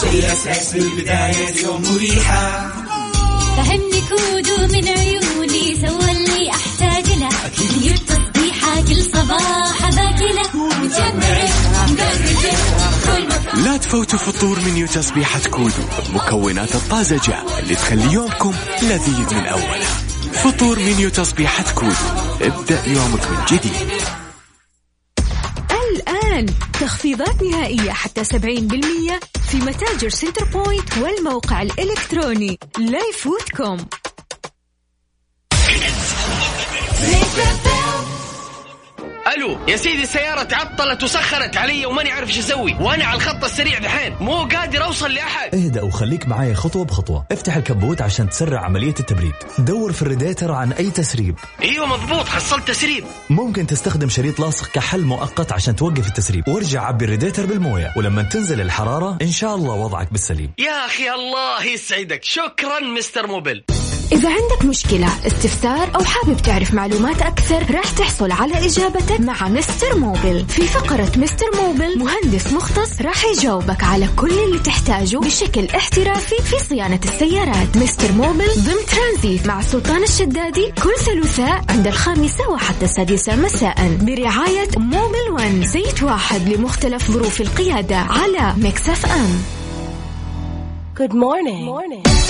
شيء 0.00 0.32
أساس 0.32 0.72
في 0.72 0.78
البداية 0.78 1.64
يوم 1.64 1.82
مريحة. 1.82 2.68
فهمني 3.56 4.00
كودو 4.08 4.72
من 4.72 4.88
عيوني 4.88 5.74
سوى 5.86 6.10
اللي 6.10 6.50
أحتاج 6.50 7.18
له. 7.18 7.28
التصبيحة 7.94 8.80
كل 8.88 9.02
صباح 9.02 9.90
باكله 9.90 10.56
وجمعي 10.56 11.48
لا 13.64 13.76
تفوتوا 13.76 14.18
فطور 14.18 14.60
منيو 14.60 14.86
تسبيحة 14.86 15.40
كودو 15.50 15.82
مكونات 16.14 16.74
الطازجة 16.74 17.58
اللي 17.58 17.74
تخلي 17.74 18.12
يومكم 18.12 18.54
لذيذ 18.82 19.34
من 19.34 19.46
أوله 19.46 19.84
فطور 20.32 20.78
منيو 20.78 21.08
تسبيحة 21.10 21.74
كودو 21.74 21.94
ابدأ 22.40 22.86
يومك 22.86 23.30
من 23.30 23.44
جديد. 23.50 23.72
الآن 25.92 26.46
تخفيضات 26.80 27.42
نهائية 27.42 27.90
حتى 27.90 28.24
70% 28.24 28.28
في 29.50 29.56
متاجر 29.56 30.08
Centrepoint 30.08 30.98
والموقع 30.98 31.62
الإلكتروني 31.62 32.58
لا 32.78 33.00
يفوتكم 33.10 33.76
ألو 39.36 39.58
يا 39.68 39.76
سيدي 39.76 40.02
السيارة 40.02 40.42
تعطلت 40.42 41.02
وسخنت 41.02 41.56
علي 41.56 41.86
وماني 41.86 42.10
عارف 42.10 42.28
إيش 42.28 42.38
أسوي. 42.38 42.76
وأنا 42.80 43.04
على 43.04 43.16
الخط 43.16 43.44
السريع 43.44 43.78
دحين. 43.78 44.16
مو 44.20 44.42
قادر 44.42 44.84
أوصل 44.84 45.12
لأحد. 45.12 45.54
اهدأ 45.54 45.82
وخليك 45.82 46.28
معاي 46.28 46.54
خطوة 46.54 46.84
بخطوة. 46.84 47.26
افتح 47.32 47.56
الكبوت 47.56 48.02
عشان 48.02 48.30
تسرع 48.30 48.64
عملية 48.64 48.94
التبريد. 49.00 49.32
دور 49.58 49.92
في 49.92 50.02
الريديتر 50.02 50.52
عن 50.52 50.72
أي 50.72 50.90
تسريب. 50.90 51.38
أيوه 51.62 51.86
مضبوط 51.86 52.28
حصلت 52.28 52.68
تسريب. 52.68 53.04
ممكن 53.30 53.66
تستخدم 53.66 54.08
شريط 54.08 54.40
لاصق 54.40 54.66
كحل 54.66 55.00
مؤقت 55.00 55.52
عشان 55.52 55.76
توقف 55.76 56.06
التسريب. 56.06 56.48
وارجع 56.48 56.82
عبي 56.82 57.04
الريديتر 57.04 57.46
بالموية. 57.46 57.92
ولما 57.96 58.22
تنزل 58.22 58.60
الحرارة 58.60 59.18
إن 59.22 59.30
شاء 59.30 59.54
الله 59.54 59.74
وضعك 59.74 60.12
بالسليم. 60.12 60.52
يا 60.58 60.86
أخي 60.86 61.10
الله 61.10 61.64
يسعدك. 61.64 62.24
شكرا 62.24 62.80
Mister 62.80 63.26
Mobil. 63.26 63.64
إذا 64.12 64.28
عندك 64.28 64.64
مشكلة 64.64 65.08
استفسار 65.26 65.90
أو 65.96 66.04
حابب 66.04 66.36
تعرف 66.36 66.74
معلومات 66.74 67.22
أكثر 67.22 67.74
راح 67.74 67.90
تحصل 67.90 68.32
على 68.32 68.66
إجابتك 68.66 69.20
مع 69.20 69.48
Mister 69.48 69.98
Mobil 69.98 70.44
في 70.48 70.62
فقرة 70.62 71.12
Mister 71.16 71.46
Mobil 71.62 71.98
مهندس 71.98 72.52
مختص 72.52 73.00
راح 73.02 73.24
يجاوبك 73.24 73.84
على 73.84 74.08
كل 74.16 74.30
اللي 74.30 74.58
تحتاجه 74.58 75.16
بشكل 75.16 75.66
احترافي 75.66 76.42
في 76.42 76.56
صيانة 76.68 77.00
السيارات 77.04 77.76
Mister 77.76 78.12
Mobil 78.12 78.48
ضمن 78.58 78.86
ترانزيت 78.96 79.46
مع 79.46 79.60
سلطان 79.60 80.02
الشدادي 80.02 80.72
كل 80.82 80.94
ثلاثاء 81.04 81.64
عند 81.68 81.86
الخامسة 81.86 82.50
وحتى 82.50 82.84
السادسة 82.84 83.36
مساء 83.36 83.98
برعاية 84.00 84.68
Mobil 84.76 85.30
One 85.32 85.62
زيت 85.64 86.02
واحد 86.02 86.48
لمختلف 86.48 87.10
ظروف 87.10 87.40
القيادة 87.40 87.96
على 87.96 88.54
Mix 88.56 89.06
FM 89.06 89.42
Good 90.98 91.12
morning. 91.14 91.62
morning. 91.74 92.27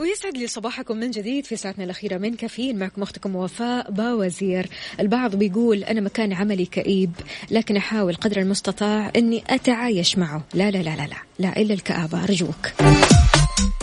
ويسعد 0.00 0.36
لي 0.36 0.46
صباحكم 0.46 0.96
من 0.96 1.10
جديد 1.10 1.44
في 1.44 1.56
ساعتنا 1.56 1.84
الأخيرة 1.84 2.18
من 2.18 2.34
كافيين. 2.34 2.78
معكم 2.78 3.02
أختكم 3.02 3.36
وفاء 3.36 3.90
باوزير. 3.90 4.66
البعض 5.00 5.36
بيقول 5.36 5.84
أنا 5.84 6.00
مكان 6.00 6.32
عملي 6.32 6.66
كئيب 6.66 7.10
لكن 7.50 7.76
أحاول 7.76 8.14
قدر 8.14 8.40
المستطاع 8.40 9.12
أني 9.16 9.44
أتعايش 9.46 10.18
معه. 10.18 10.44
لا 10.54 10.70
لا 10.70 10.78
لا 10.78 10.96
لا 10.96 11.06
لا, 11.06 11.16
لا 11.38 11.56
إلا 11.56 11.74
الكآبة. 11.74 12.24
أرجوك. 12.24 12.72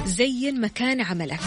زين 0.06 0.62
مكان 0.62 1.02
عملك. 1.02 1.40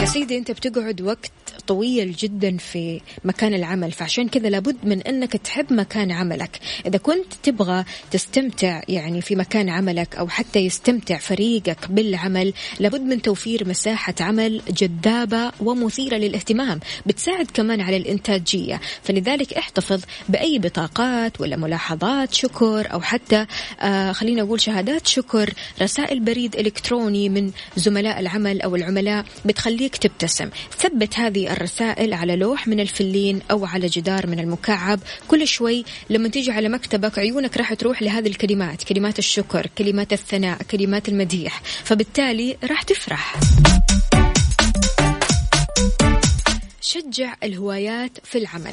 يا 0.00 0.04
سيدي 0.04 0.38
أنت 0.38 0.50
بتقعد 0.50 1.00
وقت 1.00 1.30
طويل 1.66 2.12
جدا 2.12 2.56
في 2.56 3.00
مكان 3.24 3.54
العمل 3.54 3.92
فعشان 3.92 4.28
كذا 4.28 4.48
لابد 4.48 4.76
من 4.84 5.02
أنك 5.02 5.32
تحب 5.32 5.72
مكان 5.72 6.12
عملك. 6.12 6.60
إذا 6.86 6.98
كنت 6.98 7.32
تبغى 7.42 7.84
تستمتع 8.10 8.80
يعني 8.88 9.20
في 9.20 9.36
مكان 9.36 9.68
عملك 9.68 10.16
أو 10.16 10.28
حتى 10.28 10.58
يستمتع 10.58 11.18
فريقك 11.18 11.90
بالعمل 11.90 12.52
لابد 12.80 13.00
من 13.00 13.22
توفير 13.22 13.68
مساحة 13.68 14.14
عمل 14.20 14.62
جذابة 14.70 15.52
ومثيرة 15.60 16.16
للاهتمام 16.16 16.80
بتساعد 17.06 17.46
كمان 17.54 17.80
على 17.80 17.96
الإنتاجية. 17.96 18.80
فلذلك 19.02 19.52
احتفظ 19.54 20.00
بأي 20.28 20.58
بطاقات 20.58 21.40
ولا 21.40 21.56
ملاحظات 21.56 22.34
شكر 22.34 22.92
أو 22.92 23.00
حتى 23.00 23.46
آه 23.80 24.12
خلينا 24.12 24.42
أقول 24.42 24.60
شهادات 24.60 25.06
شكر 25.06 25.54
رسائل 25.82 26.20
بريد 26.20 26.56
إلكتروني 26.56 27.28
من 27.28 27.50
زملاء 27.76 28.20
العمل 28.20 28.60
أو 28.62 28.76
العملاء 28.76 29.24
بتخليك 29.44 29.89
تبتسم. 29.96 30.50
ثبت 30.78 31.18
هذه 31.18 31.52
الرسائل 31.52 32.14
على 32.14 32.36
لوح 32.36 32.68
من 32.68 32.80
الفلين 32.80 33.40
أو 33.50 33.66
على 33.66 33.86
جدار 33.86 34.26
من 34.26 34.38
المكعب. 34.40 35.00
كل 35.28 35.46
شوي 35.46 35.84
لما 36.10 36.28
تيجي 36.28 36.50
على 36.52 36.68
مكتبك 36.68 37.18
عيونك 37.18 37.56
راح 37.56 37.74
تروح 37.74 38.02
لهذه 38.02 38.28
الكلمات. 38.28 38.82
كلمات 38.82 39.18
الشكر 39.18 39.66
كلمات 39.78 40.12
الثناء 40.12 40.62
كلمات 40.62 41.08
المديح. 41.08 41.62
فبالتالي 41.84 42.56
راح 42.64 42.82
تفرح. 42.82 43.40
شجع 46.80 47.34
الهوايات 47.42 48.18
في 48.24 48.38
العمل. 48.38 48.72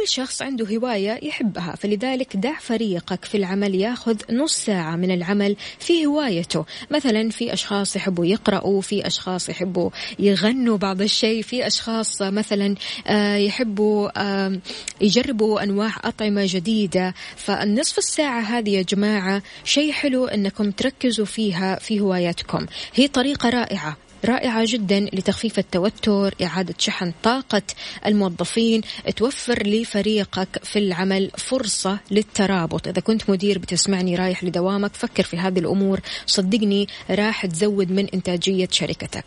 كل 0.00 0.08
شخص 0.08 0.42
عنده 0.42 0.76
هواية 0.76 1.18
يحبها 1.22 1.76
فلذلك 1.76 2.36
دع 2.36 2.58
فريقك 2.58 3.24
في 3.24 3.36
العمل 3.36 3.74
ياخذ 3.74 4.16
نص 4.30 4.56
ساعة 4.56 4.96
من 4.96 5.10
العمل 5.10 5.56
في 5.78 6.06
هوايته. 6.06 6.64
مثلا 6.90 7.30
في 7.30 7.52
أشخاص 7.52 7.96
يحبوا 7.96 8.26
يقرأوا 8.26 8.80
في 8.80 9.06
أشخاص 9.06 9.48
يحبوا 9.48 9.90
يغنوا 10.18 10.76
بعض 10.76 11.02
الشيء 11.02 11.42
في 11.42 11.66
أشخاص 11.66 12.22
مثلا 12.22 12.74
آه، 13.06 13.36
يحبوا 13.36 14.10
آه، 14.16 14.60
يجربوا 15.00 15.62
أنواع 15.62 15.92
أطعمة 16.04 16.42
جديدة. 16.46 17.14
فالنصف 17.36 17.98
الساعة 17.98 18.40
هذه 18.40 18.70
يا 18.70 18.82
جماعة 18.82 19.42
شيء 19.64 19.92
حلو 19.92 20.26
أنكم 20.26 20.70
تركزوا 20.70 21.26
فيها 21.26 21.78
في 21.78 22.00
هواياتكم. 22.00 22.66
هي 22.94 23.08
طريقة 23.08 23.48
رائعة. 23.48 23.96
رائعة 24.24 24.64
جدا 24.66 25.00
لتخفيف 25.00 25.58
التوتر 25.58 26.34
إعادة 26.42 26.74
شحن 26.78 27.12
طاقة 27.22 27.62
الموظفين 28.06 28.80
توفر 29.16 29.66
لفريقك 29.66 30.64
في 30.64 30.78
العمل 30.78 31.30
فرصة 31.38 31.98
للترابط. 32.10 32.88
إذا 32.88 33.00
كنت 33.00 33.30
مدير 33.30 33.58
بتسمعني 33.58 34.16
رايح 34.16 34.44
لدوامك 34.44 34.94
فكر 34.94 35.22
في 35.22 35.36
هذه 35.36 35.58
الأمور. 35.58 36.00
صدقني 36.26 36.88
راح 37.10 37.46
تزود 37.46 37.90
من 37.92 38.06
إنتاجية 38.14 38.68
شركتك. 38.70 39.24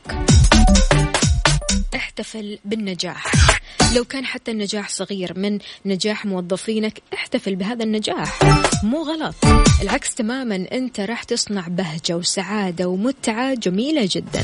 احتفل 1.95 2.59
بالنجاح. 2.65 3.31
لو 3.95 4.05
كان 4.05 4.25
حتى 4.25 4.51
النجاح 4.51 4.89
صغير 4.89 5.39
من 5.39 5.59
نجاح 5.85 6.25
موظفينك 6.25 7.01
احتفل 7.13 7.55
بهذا 7.55 7.83
النجاح. 7.83 8.39
مو 8.83 9.03
غلط. 9.03 9.35
العكس 9.81 10.15
تماما 10.15 10.67
أنت 10.71 10.99
راح 10.99 11.23
تصنع 11.23 11.67
بهجة 11.67 12.17
وسعادة 12.17 12.87
ومتعة 12.87 13.53
جميلة 13.53 14.09
جدا. 14.11 14.43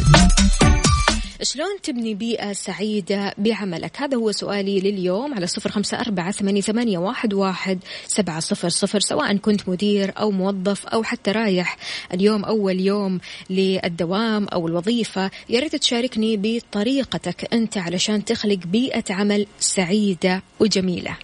شلون 1.42 1.82
تبني 1.84 2.14
بيئة 2.14 2.54
سعيدة 2.54 3.34
بعملك؟ 3.38 3.98
هذا 3.98 4.18
هو 4.18 4.32
سؤالي 4.32 4.80
لليوم 4.80 5.34
على 5.34 5.48
صفر 5.48 5.72
خمسة 5.72 6.00
أربعة 6.00 6.32
ثمانية 6.32 6.98
واحد 6.98 7.80
سبعة 8.08 8.40
صفر 8.40 8.70
صفر 8.70 9.00
سواء 9.00 9.38
كنت 9.38 9.70
مدير 9.70 10.14
أو 10.18 10.32
موظف 10.32 10.88
أو 10.88 11.04
حتى 11.04 11.32
رايح 11.32 11.78
اليوم 12.14 12.46
أول 12.46 12.80
يوم 12.80 13.20
للدوام 13.50 14.48
أو 14.48 14.68
الوظيفة 14.68 15.32
يا 15.50 15.60
ريت 15.60 15.76
تشاركني 15.76 16.38
بطريقتك 16.38 17.54
أنت 17.54 17.78
علشان 17.78 18.26
تخلق 18.26 18.60
بيئة 18.66 19.04
عمل 19.10 19.48
سعيدة 19.60 20.44
وجميلة. 20.60 21.18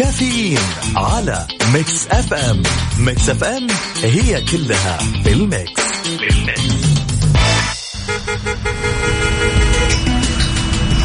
كافيين 0.00 0.58
على 0.96 1.46
Mix 1.74 2.06
FM. 2.06 2.62
Mix 2.98 3.28
FM 3.28 3.66
هي 4.02 4.44
كلها 4.44 4.98
بال 5.24 5.43
mix, 5.43 5.82
بال 6.06 6.25
mix. 6.25 6.62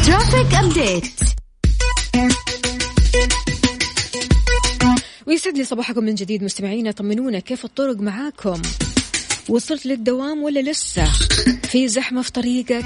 traffic 0.06 0.54
update 0.54 1.20
ويسعد 5.26 5.56
لي 5.56 5.64
صباحكم 5.64 6.04
من 6.04 6.14
جديد 6.14 6.42
مستمعينا 6.44 6.90
طمنونا 6.90 7.38
كيف 7.38 7.64
الطرق 7.64 7.96
معاكم؟ 7.96 8.62
وصلت 9.48 9.86
للدوام 9.86 10.42
ولا 10.42 10.60
لسه؟ 10.60 11.04
في 11.62 11.88
زحمة 11.88 12.22
في 12.22 12.32
طريقك؟ 12.32 12.84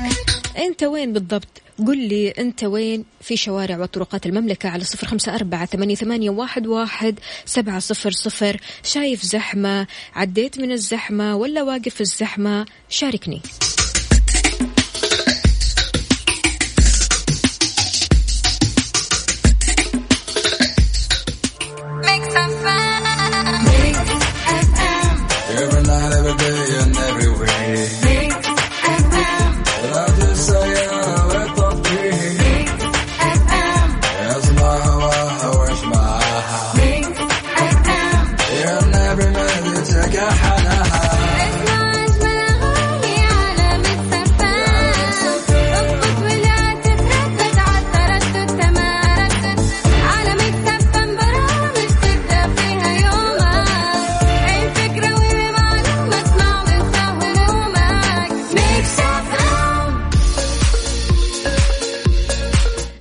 أنت 0.59 0.83
وين 0.83 1.13
بالضبط؟ 1.13 1.49
قل 1.87 1.99
لي 1.99 2.31
أنت 2.31 2.65
وين 2.65 3.05
في 3.21 3.37
شوارع 3.37 3.79
وطرقات 3.79 4.27
المملكة 4.27 4.69
على 4.69 4.85
صفر 4.85 5.07
خمسة 5.07 5.35
أربعة 5.35 5.67
ثمانية 5.67 6.31
واحد, 6.31 6.67
واحد 6.67 7.19
سبعة 7.45 7.79
صفر 7.79 8.11
صفر. 8.11 8.61
شايف 8.83 9.23
زحمة؟ 9.23 9.87
عديت 10.15 10.59
من 10.59 10.73
الزحمة 10.73 11.37
ولا 11.37 11.63
واقف 11.63 11.95
في 11.95 12.01
الزحمة؟ 12.01 12.67
شاركني. 12.89 13.41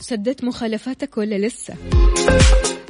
سددت 0.10 0.44
مخالفاتك 0.44 1.18
ولا 1.18 1.38
لسه؟ 1.48 1.74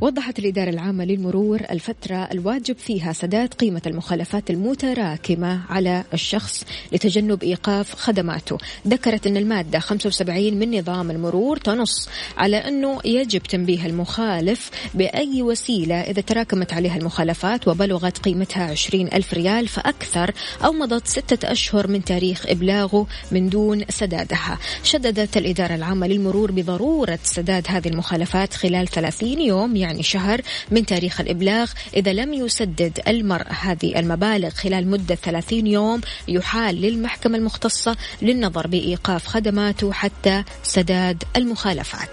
وضحت 0.02 0.40
الإدارة 0.40 0.70
العامة 0.70 1.06
للمرور 1.06 1.62
الفترة 1.72 2.16
الواجب 2.16 2.78
فيها 2.78 3.14
سداد 3.14 3.54
قيمة 3.54 3.82
المخالفات 3.88 4.50
المتراكمة 4.50 5.62
على 5.70 6.04
الشخص 6.14 6.64
لتجنب 6.92 7.44
إيقاف 7.44 7.96
خدماته. 7.96 8.58
ذكرت 8.88 9.28
أن 9.28 9.38
المادة 9.38 9.80
75 9.80 10.54
من 10.54 10.80
نظام 10.80 11.12
المرور 11.12 11.58
تنص 11.58 12.10
على 12.38 12.58
أنه 12.58 13.00
يجب 13.06 13.44
تنبيه 13.44 13.86
المخالف 13.86 14.72
بأي 14.94 15.42
وسيلة 15.42 16.02
إذا 16.02 16.22
تراكمت 16.22 16.74
عليها 16.74 16.98
المخالفات 16.98 17.68
وبلغت 17.68 18.18
قيمتها 18.18 18.64
20 18.64 19.08
ألف 19.08 19.34
ريال 19.34 19.68
فأكثر 19.68 20.32
أو 20.66 20.72
مضت 20.72 21.08
ستة 21.08 21.52
أشهر 21.52 21.88
من 21.88 22.04
تاريخ 22.04 22.46
إبلاغه 22.48 23.08
من 23.32 23.50
دون 23.50 23.84
سدادها. 23.90 24.60
شددت 24.84 25.38
الإدارة 25.38 25.76
العامة 25.76 26.08
للمرور 26.08 26.52
بضرورة 26.52 27.20
سداد 27.24 27.66
هذه 27.68 27.88
المخالفات 27.88 28.54
خلال 28.54 28.88
30 28.88 29.42
يوم 29.42 29.76
يعني 29.76 29.89
يعني 29.90 30.04
شهر 30.04 30.42
من 30.72 30.86
تاريخ 30.86 31.22
الإبلاغ 31.22 31.72
إذا 31.96 32.14
لم 32.14 32.34
يسدد 32.34 33.00
المرء 33.08 33.48
هذه 33.50 34.00
المبالغ 34.00 34.50
خلال 34.50 34.88
مدة 34.88 35.16
30 35.16 35.68
يوم 35.68 36.02
يحال 36.28 36.82
للمحكمة 36.82 37.38
المختصة 37.38 37.96
للنظر 38.22 38.68
بإيقاف 38.68 39.28
خدماته 39.28 39.94
حتى 39.94 40.44
سداد 40.64 41.24
المخالفات. 41.36 42.10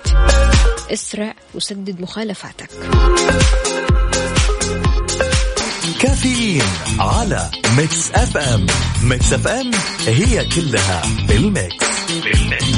اسرع 0.92 1.34
وسدد 1.54 2.00
مخالفاتك. 2.00 2.70
كافيين 6.00 6.62
على 6.98 7.50
Mix 7.76 8.10
FM. 8.10 8.66
Mix 9.02 9.32
FM 9.32 9.70
هي 10.06 10.44
كلها 10.44 11.02
بال 11.28 11.48
mix, 11.48 11.86
بال 12.24 12.41
mix. 12.41 12.75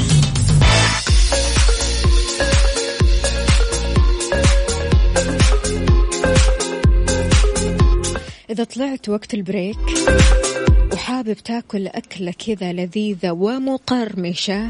إذا 8.49 8.63
طلعت 8.63 9.09
وقت 9.09 9.33
ال 9.33 9.40
break 9.40 9.77
وحابب 10.93 11.33
تاكل 11.33 11.87
أكلة 11.87 12.31
كذا 12.31 12.73
لذيذة 12.73 13.31
ومقرمشة 13.31 14.69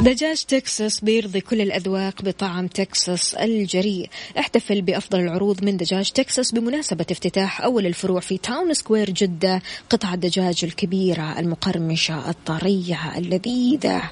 دجاج 0.00 0.44
تكساس 0.44 1.00
بيرضي 1.00 1.40
كل 1.40 1.60
الأذواق 1.60 2.22
بطعم 2.22 2.66
تكساس 2.66 3.34
الجريء 3.34 4.08
احتفل 4.38 4.82
بأفضل 4.82 5.20
العروض 5.20 5.64
من 5.64 5.76
دجاج 5.76 6.10
تكساس 6.10 6.52
بمناسبة 6.52 7.06
افتتاح 7.10 7.60
أول 7.60 7.86
الفروع 7.86 8.20
في 8.20 8.38
Town 8.38 8.74
Square 8.74 9.10
جدة 9.10 9.62
قطع 9.90 10.14
الدجاج 10.14 10.60
الكبيرة 10.62 11.38
المقرمشة 11.38 12.30
الطرية 12.30 12.98
اللذيذة. 13.16 14.02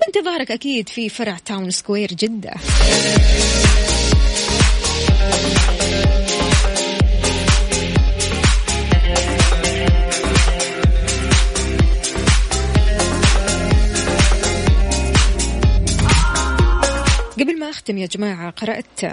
بانتظارك 0.00 0.50
أكيد 0.50 0.88
في 0.88 1.08
فرع 1.08 1.36
Town 1.44 1.70
Square 1.70 2.08
جدة. 2.08 2.54
أختم 17.76 17.98
يا 17.98 18.06
جماعة. 18.06 18.50
قرأت 18.50 19.04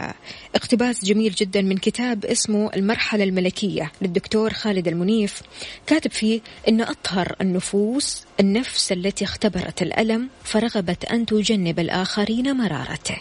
اقتباس 0.55 1.05
جميل 1.05 1.32
جدا 1.32 1.61
من 1.61 1.78
كتاب 1.78 2.26
اسمه 2.26 2.72
المرحلة 2.76 3.24
الملكية 3.24 3.91
للدكتور 4.01 4.53
خالد 4.53 4.88
المنيف 4.88 5.41
كاتب 5.88 6.11
فيه 6.11 6.41
أن 6.68 6.82
أطهر 6.82 7.36
النفوس 7.41 8.24
النفس 8.39 8.91
التي 8.91 9.26
اختبرت 9.26 9.82
الألم 9.82 10.30
فرغبت 10.43 11.05
أن 11.05 11.26
تجنب 11.26 11.80
الآخرين 11.80 12.57
مرارته. 12.57 13.18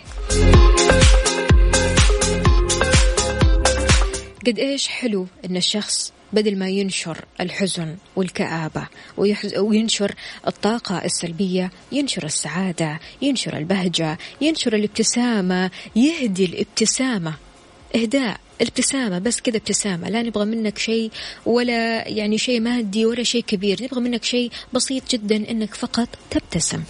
قد 4.47 4.59
إيش 4.59 4.89
حلو 4.89 5.27
أن 5.45 5.57
الشخص 5.57 6.13
بدل 6.33 6.59
ما 6.59 6.69
ينشر 6.69 7.25
الحزن 7.41 7.97
والكآبة 8.17 8.89
وينشر 9.57 10.15
الطاقة 10.47 11.05
السلبية 11.05 11.71
ينشر 11.93 12.25
السعادة 12.25 13.01
ينشر 13.23 13.57
البهجة 13.57 14.19
ينشر 14.41 14.75
الابتسامة 14.75 15.71
يهدي 15.97 16.45
الابتسامة. 16.45 17.35
إهداء 17.97 18.41
الابتسامة 18.61 19.19
بس 19.19 19.41
كذا 19.41 19.57
ابتسامة. 19.57 20.09
لا 20.09 20.23
نبغى 20.23 20.45
منك 20.45 20.79
شيء 20.79 21.11
ولا 21.47 22.09
يعني 22.09 22.39
شيء 22.39 22.61
مادي 22.61 23.07
ولا 23.07 23.23
شيء 23.23 23.43
كبير. 23.43 23.83
نبغى 23.83 24.01
منك 24.01 24.25
شيء 24.25 24.51
بسيط 24.73 25.11
جدا 25.11 25.37
إنك 25.37 25.75
فقط 25.75 26.09
تبتسم. 26.31 26.83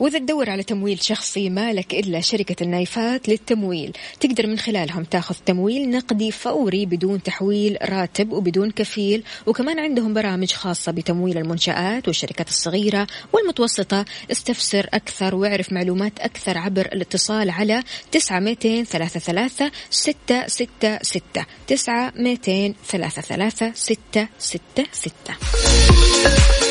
وإذا 0.00 0.18
تدور 0.18 0.50
على 0.50 0.62
تمويل 0.62 1.02
شخصي 1.02 1.50
مالك 1.50 1.94
إلا 1.94 2.20
شركة 2.20 2.62
النايفات 2.62 3.28
للتمويل 3.28 3.92
تقدر 4.20 4.46
من 4.46 4.58
خلالهم 4.58 5.04
تاخذ 5.04 5.34
تمويل 5.46 5.90
نقدي 5.90 6.30
فوري 6.30 6.86
بدون 6.86 7.22
تحويل 7.22 7.78
راتب 7.82 8.32
وبدون 8.32 8.70
كفيل 8.70 9.22
وكمان 9.46 9.78
عندهم 9.78 10.14
برامج 10.14 10.52
خاصة 10.52 10.92
بتمويل 10.92 11.38
المنشآت 11.38 12.08
والشركات 12.08 12.48
الصغيرة 12.48 13.06
والمتوسطة. 13.32 14.04
استفسر 14.32 14.86
أكثر 14.94 15.34
واعرف 15.34 15.72
معلومات 15.72 16.12
أكثر 16.20 16.58
عبر 16.58 16.86
الاتصال 16.86 17.50
على 17.50 17.82
900 18.12 18.84
33 18.84 19.70
666 19.90 21.22
9 21.66 22.12
200 22.16 22.74
33 22.88 23.72
666 23.74 26.63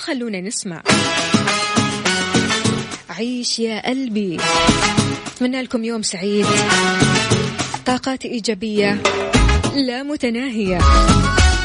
خلونا 0.00 0.40
نسمع. 0.40 0.82
عيش 3.10 3.58
يا 3.58 3.88
قلبي. 3.88 4.36
أتمنى 5.26 5.62
لكم 5.62 5.84
يوم 5.84 6.02
سعيد. 6.02 6.46
طاقات 7.86 8.24
إيجابية 8.24 9.02
لا 9.86 10.02
متناهية. 10.02 10.78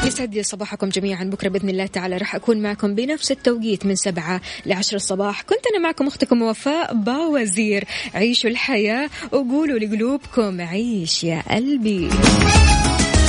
يسعد 0.06 0.34
لي 0.34 0.42
صباحكم 0.42 0.88
جميعا. 0.88 1.24
بكرة 1.24 1.48
بإذن 1.48 1.68
الله 1.68 1.86
تعالى 1.86 2.16
راح 2.16 2.34
أكون 2.34 2.62
معكم 2.62 2.94
بنفس 2.94 3.30
التوقيت 3.30 3.86
من 3.86 3.96
سبعة 3.96 4.40
10 4.70 4.96
الصباح. 4.96 5.42
كنت 5.42 5.66
أنا 5.74 5.82
معكم 5.82 6.06
أختكم 6.06 6.42
وفاء 6.42 6.94
باوزير. 6.94 7.84
عيشوا 8.14 8.50
الحياة 8.50 9.10
وقولوا 9.32 9.78
لقلوبكم 9.78 10.60
عيش 10.60 11.24
يا 11.24 11.42
قلبي. 11.50 12.08